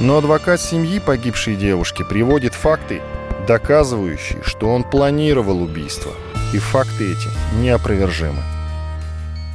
Но 0.00 0.18
адвокат 0.18 0.60
семьи 0.60 0.98
погибшей 0.98 1.56
девушки 1.56 2.04
приводит 2.08 2.54
факты, 2.54 3.00
доказывающие, 3.46 4.42
что 4.44 4.68
он 4.68 4.82
планировал 4.82 5.62
убийство. 5.62 6.12
И 6.52 6.58
факты 6.58 7.12
эти 7.12 7.28
неопровержимы. 7.60 8.42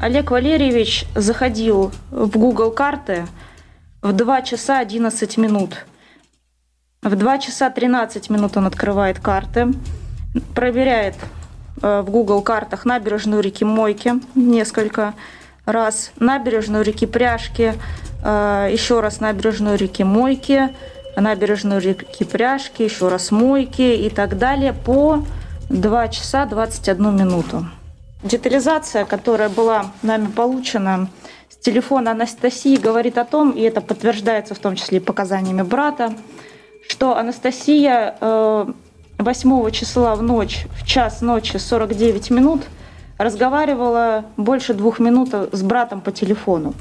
Олег 0.02 0.32
Валерьевич 0.32 1.06
заходил 1.14 1.92
в 2.10 2.38
Google 2.38 2.72
карты 2.72 3.28
в 4.02 4.14
2 4.14 4.42
часа 4.44 4.80
11 4.80 5.38
минут. 5.38 5.86
В 7.02 7.14
2 7.14 7.38
часа 7.40 7.70
13 7.70 8.30
минут 8.30 8.56
он 8.56 8.66
открывает 8.66 9.20
карты, 9.20 9.68
проверяет 10.56 11.16
э, 11.82 12.02
в 12.02 12.10
Google 12.10 12.42
картах 12.42 12.86
набережную 12.86 13.42
реки 13.42 13.66
Мойки 13.66 14.14
несколько 14.36 15.16
раз, 15.66 16.14
набережную 16.18 16.86
реки 16.86 17.06
Пряжки, 17.06 17.74
э, 18.24 18.70
еще 18.72 19.02
раз 19.02 19.20
набережную 19.20 19.78
реки 19.78 20.06
Мойки, 20.06 20.70
набережную 21.18 21.82
реки 21.82 22.24
Пряжки, 22.24 22.84
еще 22.84 23.10
раз 23.10 23.32
Мойки 23.32 23.82
и 23.82 24.10
так 24.10 24.38
далее 24.38 24.72
по 24.72 25.26
2 25.68 26.08
часа 26.08 26.46
21 26.46 27.18
минуту. 27.18 27.66
Детализация, 28.23 29.05
которая 29.05 29.47
была 29.47 29.91
нами 30.01 30.27
получена 30.27 31.10
с 31.49 31.55
телефона 31.55 32.12
Анастасии, 32.12 32.75
говорит 32.75 33.17
о 33.17 33.23
том, 33.23 33.51
и 33.51 33.62
это 33.62 33.79
подтверждается 33.79 34.55
в 34.55 34.60
том 34.60 34.75
числе 34.75 34.99
показаниями 34.99 35.62
брата, 35.62 36.13
что 36.89 37.15
Анастасия 37.15 38.17
8 38.19 39.67
э, 39.67 39.71
числа 39.71 40.15
в 40.15 40.21
ночь, 40.21 40.65
в 40.71 40.86
час 40.86 41.21
ночи 41.21 41.55
49 41.55 42.29
минут, 42.32 42.63
разговаривала 43.17 44.25
больше 44.36 44.73
двух 44.73 44.99
минут 44.99 45.34
с 45.53 45.62
братом 45.62 46.01
по 46.01 46.12
телефону. 46.12 46.73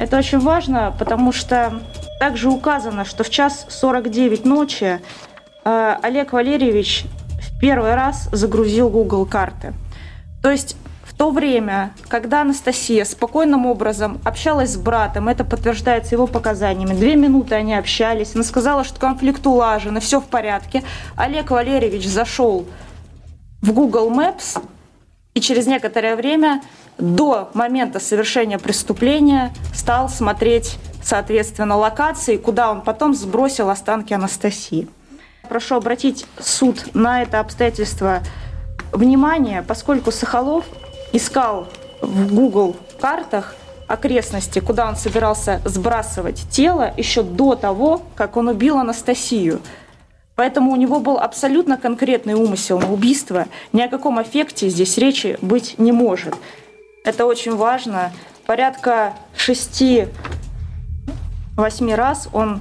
Это 0.00 0.18
очень 0.18 0.40
важно, 0.40 0.92
потому 0.98 1.30
что 1.30 1.82
также 2.18 2.50
указано, 2.50 3.04
что 3.04 3.22
в 3.22 3.30
час 3.30 3.66
49 3.68 4.44
ночи 4.44 5.00
э, 5.64 5.96
Олег 6.02 6.32
Валерьевич 6.32 7.04
в 7.40 7.60
первый 7.60 7.94
раз 7.94 8.28
загрузил 8.32 8.88
Google 8.88 9.24
карты. 9.24 9.72
То 10.44 10.50
есть 10.50 10.76
в 11.04 11.14
то 11.14 11.30
время, 11.30 11.94
когда 12.08 12.42
Анастасия 12.42 13.06
спокойным 13.06 13.64
образом 13.64 14.20
общалась 14.26 14.74
с 14.74 14.76
братом, 14.76 15.30
это 15.30 15.42
подтверждается 15.42 16.16
его 16.16 16.26
показаниями, 16.26 16.92
две 16.92 17.16
минуты 17.16 17.54
они 17.54 17.74
общались, 17.74 18.34
она 18.34 18.44
сказала, 18.44 18.84
что 18.84 19.00
конфликт 19.00 19.46
улажен, 19.46 19.96
и 19.96 20.00
все 20.00 20.20
в 20.20 20.26
порядке, 20.26 20.84
Олег 21.16 21.50
Валерьевич 21.50 22.06
зашел 22.06 22.66
в 23.62 23.72
Google 23.72 24.10
Maps, 24.10 24.62
и 25.32 25.40
через 25.40 25.66
некоторое 25.66 26.14
время 26.14 26.60
до 26.98 27.50
момента 27.54 27.98
совершения 27.98 28.58
преступления 28.58 29.50
стал 29.72 30.10
смотреть, 30.10 30.76
соответственно, 31.02 31.78
локации, 31.78 32.36
куда 32.36 32.70
он 32.70 32.82
потом 32.82 33.14
сбросил 33.14 33.70
останки 33.70 34.12
Анастасии. 34.12 34.88
Прошу 35.48 35.76
обратить 35.76 36.26
суд 36.38 36.94
на 36.94 37.22
это 37.22 37.40
обстоятельство 37.40 38.20
внимание, 38.94 39.62
поскольку 39.62 40.10
Сахалов 40.10 40.64
искал 41.12 41.68
в 42.00 42.34
Google 42.34 42.76
картах 43.00 43.54
окрестности, 43.86 44.60
куда 44.60 44.88
он 44.88 44.96
собирался 44.96 45.60
сбрасывать 45.64 46.46
тело 46.50 46.92
еще 46.96 47.22
до 47.22 47.54
того, 47.54 48.02
как 48.14 48.36
он 48.36 48.48
убил 48.48 48.78
Анастасию. 48.78 49.60
Поэтому 50.36 50.72
у 50.72 50.76
него 50.76 51.00
был 51.00 51.18
абсолютно 51.18 51.76
конкретный 51.76 52.32
умысел 52.34 52.80
на 52.80 52.92
убийство. 52.92 53.46
Ни 53.72 53.82
о 53.82 53.88
каком 53.88 54.22
эффекте 54.22 54.68
здесь 54.68 54.98
речи 54.98 55.38
быть 55.42 55.78
не 55.78 55.92
может. 55.92 56.34
Это 57.04 57.26
очень 57.26 57.54
важно. 57.54 58.10
Порядка 58.46 59.12
шести-восьми 59.36 61.94
раз 61.94 62.28
он 62.32 62.60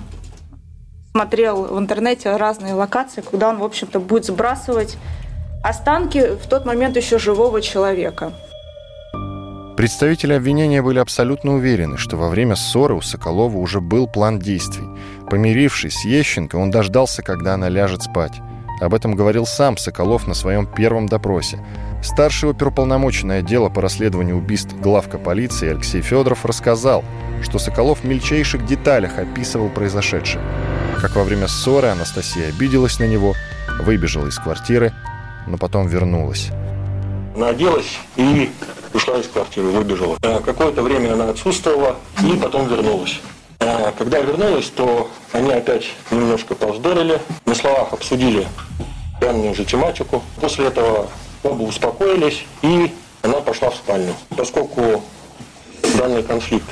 смотрел 1.12 1.64
в 1.64 1.80
интернете 1.80 2.36
разные 2.36 2.74
локации, 2.74 3.22
куда 3.22 3.50
он, 3.50 3.58
в 3.58 3.64
общем-то, 3.64 4.00
будет 4.00 4.26
сбрасывать 4.26 4.98
останки 5.64 6.36
в 6.36 6.48
тот 6.48 6.66
момент 6.66 6.98
еще 6.98 7.18
живого 7.18 7.62
человека. 7.62 8.32
Представители 9.76 10.34
обвинения 10.34 10.84
были 10.84 11.00
абсолютно 11.00 11.56
уверены, 11.56 11.98
что 11.98 12.16
во 12.16 12.30
время 12.30 12.56
ссоры 12.56 12.94
у 12.94 13.02
Соколова 13.02 13.58
уже 13.58 13.82
был 13.82 14.08
план 14.08 14.38
действий. 14.38 14.88
Помирившись 15.32 15.96
с 15.96 16.06
Ещенко, 16.06 16.58
он 16.58 16.70
дождался, 16.70 17.24
когда 17.24 17.56
она 17.56 17.70
ляжет 17.70 18.04
спать. 18.04 18.40
Об 18.82 18.94
этом 18.94 19.16
говорил 19.16 19.46
сам 19.48 19.78
Соколов 19.78 20.28
на 20.28 20.36
своем 20.36 20.68
первом 20.68 21.08
допросе. 21.08 21.60
Старший 22.04 22.52
оперуполномоченный 22.52 23.40
отдела 23.40 23.70
по 23.70 23.82
расследованию 23.82 24.38
убийств 24.38 24.76
главка 24.80 25.18
полиции 25.18 25.70
Алексей 25.70 26.02
Федоров 26.02 26.46
рассказал, 26.46 27.04
что 27.42 27.58
Соколов 27.58 28.02
в 28.02 28.04
мельчайших 28.04 28.66
деталях 28.66 29.18
описывал 29.18 29.70
произошедшее. 29.70 30.44
Как 31.02 31.16
во 31.16 31.24
время 31.24 31.48
ссоры 31.48 31.88
Анастасия 31.88 32.50
обиделась 32.50 33.00
на 33.00 33.06
него, 33.06 33.34
выбежала 33.82 34.28
из 34.28 34.38
квартиры, 34.38 34.94
но 35.48 35.58
потом 35.58 35.88
вернулась. 35.88 36.50
Она 37.36 37.50
оделась 37.50 37.98
и 38.16 38.52
ушла 38.94 39.18
из 39.18 39.28
квартиры, 39.28 39.68
выбежала. 39.68 40.18
Э, 40.22 40.40
какое-то 40.40 40.82
время 40.82 41.14
она 41.14 41.30
отсутствовала 41.30 41.96
и 42.24 42.38
потом 42.38 42.68
вернулась. 42.68 43.20
Э, 43.60 43.92
когда 43.98 44.20
вернулась, 44.20 44.70
то 44.70 45.10
они 45.32 45.52
опять 45.52 45.86
немножко 46.12 46.54
повздорили, 46.54 47.20
на 47.46 47.56
словах 47.56 47.94
обсудили 47.94 48.48
данную 49.20 49.56
же 49.56 49.66
тематику. 49.66 50.22
После 50.40 50.68
этого 50.68 51.08
оба 51.42 51.64
успокоились, 51.64 52.46
и 52.62 52.94
она 53.24 53.40
пошла 53.42 53.72
в 53.72 53.76
спальню. 53.76 54.14
Поскольку 54.38 55.04
данный 55.98 56.24
конфликт 56.24 56.70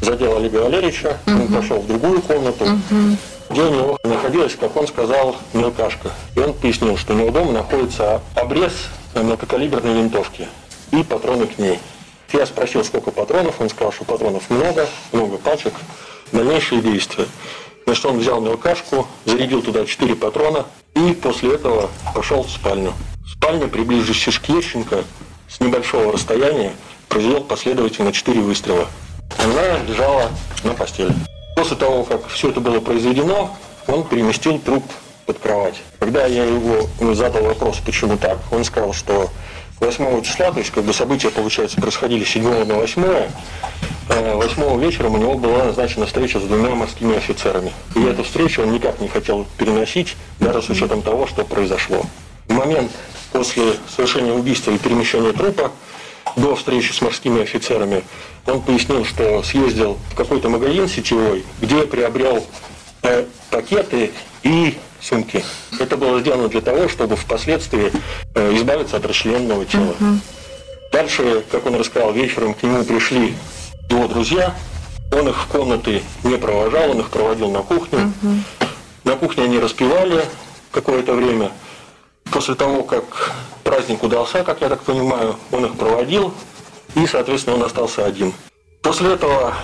задел 0.00 0.36
Олега 0.36 0.58
Валерьевича, 0.58 1.18
угу. 1.26 1.36
он 1.36 1.48
пошел 1.48 1.78
в 1.78 1.86
другую 1.86 2.20
комнату, 2.22 2.64
угу 2.64 3.16
где 3.50 3.62
у 3.62 3.70
него 3.70 3.98
находилась, 4.04 4.56
как 4.56 4.76
он 4.76 4.86
сказал, 4.86 5.36
мелкашка. 5.52 6.10
И 6.34 6.40
он 6.40 6.52
пояснил, 6.54 6.96
что 6.96 7.14
у 7.14 7.16
него 7.16 7.30
дома 7.30 7.52
находится 7.52 8.20
обрез 8.34 8.72
мелкокалиберной 9.14 9.94
винтовки 9.94 10.48
и 10.90 11.02
патроны 11.02 11.46
к 11.46 11.58
ней. 11.58 11.78
Я 12.32 12.46
спросил, 12.46 12.84
сколько 12.84 13.10
патронов, 13.10 13.60
он 13.60 13.68
сказал, 13.68 13.92
что 13.92 14.04
патронов 14.04 14.50
много, 14.50 14.88
много 15.12 15.38
пачек. 15.38 15.72
Дальнейшие 16.32 16.80
действия. 16.80 17.26
Значит, 17.86 18.06
он 18.06 18.18
взял 18.18 18.40
мелкашку, 18.40 19.06
зарядил 19.24 19.62
туда 19.62 19.84
4 19.84 20.16
патрона 20.16 20.66
и 20.94 21.12
после 21.12 21.54
этого 21.54 21.90
пошел 22.14 22.42
в 22.42 22.50
спальню. 22.50 22.92
В 23.24 23.30
спальне, 23.30 23.68
приближившись 23.68 24.38
к 24.38 24.48
Ещенко, 24.48 25.04
с 25.48 25.60
небольшого 25.60 26.12
расстояния 26.12 26.72
произвел 27.08 27.44
последовательно 27.44 28.12
4 28.12 28.40
выстрела. 28.40 28.86
Она 29.38 29.78
лежала 29.86 30.30
на 30.64 30.72
постели. 30.74 31.14
После 31.54 31.76
того, 31.76 32.04
как 32.04 32.26
все 32.28 32.50
это 32.50 32.60
было 32.60 32.80
произведено, 32.80 33.54
он 33.86 34.04
переместил 34.04 34.58
труп 34.58 34.84
под 35.26 35.38
кровать. 35.38 35.76
Когда 35.98 36.26
я 36.26 36.44
его 36.44 36.88
ну, 37.00 37.14
задал 37.14 37.44
вопрос, 37.44 37.78
почему 37.84 38.16
так, 38.16 38.38
он 38.50 38.64
сказал, 38.64 38.92
что 38.92 39.30
8 39.80 40.22
числа, 40.22 40.52
то 40.52 40.58
есть 40.58 40.70
как 40.70 40.84
бы 40.84 40.92
события, 40.92 41.30
получается, 41.30 41.80
происходили 41.80 42.24
7 42.24 42.64
на 42.64 42.74
8, 42.74 43.02
8 44.08 44.62
э, 44.62 44.78
вечером 44.80 45.14
у 45.14 45.18
него 45.18 45.34
была 45.34 45.64
назначена 45.64 46.06
встреча 46.06 46.38
с 46.38 46.42
двумя 46.42 46.70
морскими 46.74 47.16
офицерами. 47.16 47.72
И 47.94 48.02
эту 48.02 48.24
встречу 48.24 48.62
он 48.62 48.72
никак 48.72 49.00
не 49.00 49.08
хотел 49.08 49.46
переносить, 49.58 50.16
даже 50.40 50.62
с 50.62 50.68
учетом 50.68 51.02
того, 51.02 51.26
что 51.26 51.44
произошло. 51.44 52.02
В 52.48 52.52
момент 52.52 52.90
после 53.32 53.74
совершения 53.94 54.32
убийства 54.32 54.70
и 54.70 54.78
перемещения 54.78 55.32
трупа 55.32 55.72
до 56.36 56.54
встречи 56.56 56.92
с 56.92 57.00
морскими 57.00 57.42
офицерами, 57.42 58.02
он 58.46 58.60
пояснил, 58.60 59.04
что 59.04 59.42
съездил 59.42 59.98
в 60.10 60.14
какой-то 60.14 60.48
магазин 60.48 60.88
сетевой, 60.88 61.44
где 61.60 61.86
приобрел 61.86 62.44
э, 63.02 63.24
пакеты 63.50 64.10
и 64.42 64.76
сумки. 65.00 65.44
Это 65.78 65.96
было 65.96 66.20
сделано 66.20 66.48
для 66.48 66.60
того, 66.60 66.88
чтобы 66.88 67.16
впоследствии 67.16 67.92
э, 68.34 68.56
избавиться 68.56 68.96
от 68.96 69.06
расчлененного 69.06 69.64
тела. 69.64 69.94
Угу. 70.00 70.18
Дальше, 70.92 71.44
как 71.50 71.66
он 71.66 71.76
рассказал, 71.76 72.12
вечером 72.12 72.54
к 72.54 72.62
нему 72.62 72.84
пришли 72.84 73.34
его 73.90 74.08
друзья. 74.08 74.54
Он 75.12 75.28
их 75.28 75.36
в 75.36 75.46
комнаты 75.46 76.02
не 76.22 76.36
провожал, 76.36 76.90
он 76.90 77.00
их 77.00 77.10
проводил 77.10 77.50
на 77.50 77.60
кухню. 77.60 78.12
Угу. 78.22 78.68
На 79.04 79.16
кухне 79.16 79.44
они 79.44 79.58
распевали 79.58 80.24
какое-то 80.70 81.12
время. 81.14 81.52
После 82.30 82.54
того, 82.54 82.82
как 82.82 83.32
праздник 83.62 84.02
удался, 84.02 84.44
как 84.44 84.60
я 84.60 84.68
так 84.68 84.82
понимаю, 84.82 85.36
он 85.52 85.66
их 85.66 85.76
проводил, 85.76 86.32
и, 86.94 87.06
соответственно, 87.06 87.56
он 87.56 87.62
остался 87.62 88.04
один. 88.04 88.32
После 88.82 89.14
этого 89.14 89.54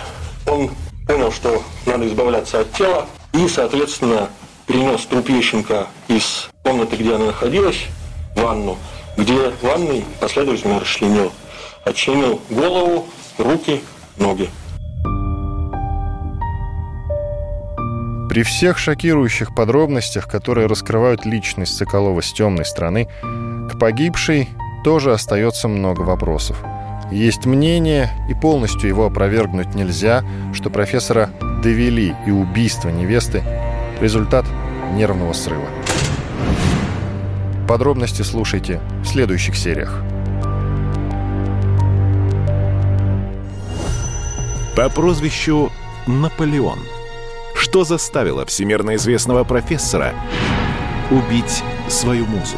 он 0.47 0.71
понял, 1.07 1.31
что 1.31 1.61
надо 1.85 2.07
избавляться 2.07 2.61
от 2.61 2.71
тела, 2.73 3.07
и, 3.33 3.47
соответственно, 3.47 4.29
перенес 4.67 5.05
труп 5.05 5.29
Ещенко 5.29 5.87
из 6.07 6.49
комнаты, 6.63 6.95
где 6.95 7.15
она 7.15 7.25
находилась, 7.27 7.87
в 8.35 8.41
ванну, 8.41 8.77
где 9.17 9.51
ванной 9.61 10.05
последовательно 10.19 10.79
расчленил. 10.79 11.31
Отчленил 11.83 12.41
голову, 12.49 13.07
руки, 13.37 13.81
ноги. 14.17 14.49
При 18.31 18.43
всех 18.43 18.77
шокирующих 18.77 19.53
подробностях, 19.53 20.25
которые 20.25 20.67
раскрывают 20.67 21.25
личность 21.25 21.75
Соколова 21.75 22.21
с 22.21 22.31
темной 22.31 22.63
стороны, 22.63 23.09
к 23.21 23.77
погибшей 23.77 24.47
тоже 24.85 25.11
остается 25.11 25.67
много 25.67 25.99
вопросов. 25.99 26.63
Есть 27.11 27.45
мнение, 27.45 28.09
и 28.29 28.33
полностью 28.33 28.87
его 28.87 29.05
опровергнуть 29.05 29.75
нельзя, 29.75 30.23
что 30.53 30.69
профессора 30.69 31.29
довели 31.61 32.15
и 32.25 32.31
убийство 32.31 32.87
невесты– 32.87 33.43
результат 33.99 34.45
нервного 34.93 35.33
срыва. 35.33 35.67
Подробности 37.67 38.21
слушайте 38.21 38.79
в 39.03 39.07
следующих 39.07 39.57
сериях. 39.57 40.01
По 44.77 44.87
прозвищу 44.87 45.69
Наполеон. 46.07 46.79
Что 47.61 47.83
заставило 47.83 48.43
всемирно 48.43 48.95
известного 48.95 49.43
профессора 49.43 50.15
убить 51.11 51.63
свою 51.89 52.25
музу? 52.25 52.57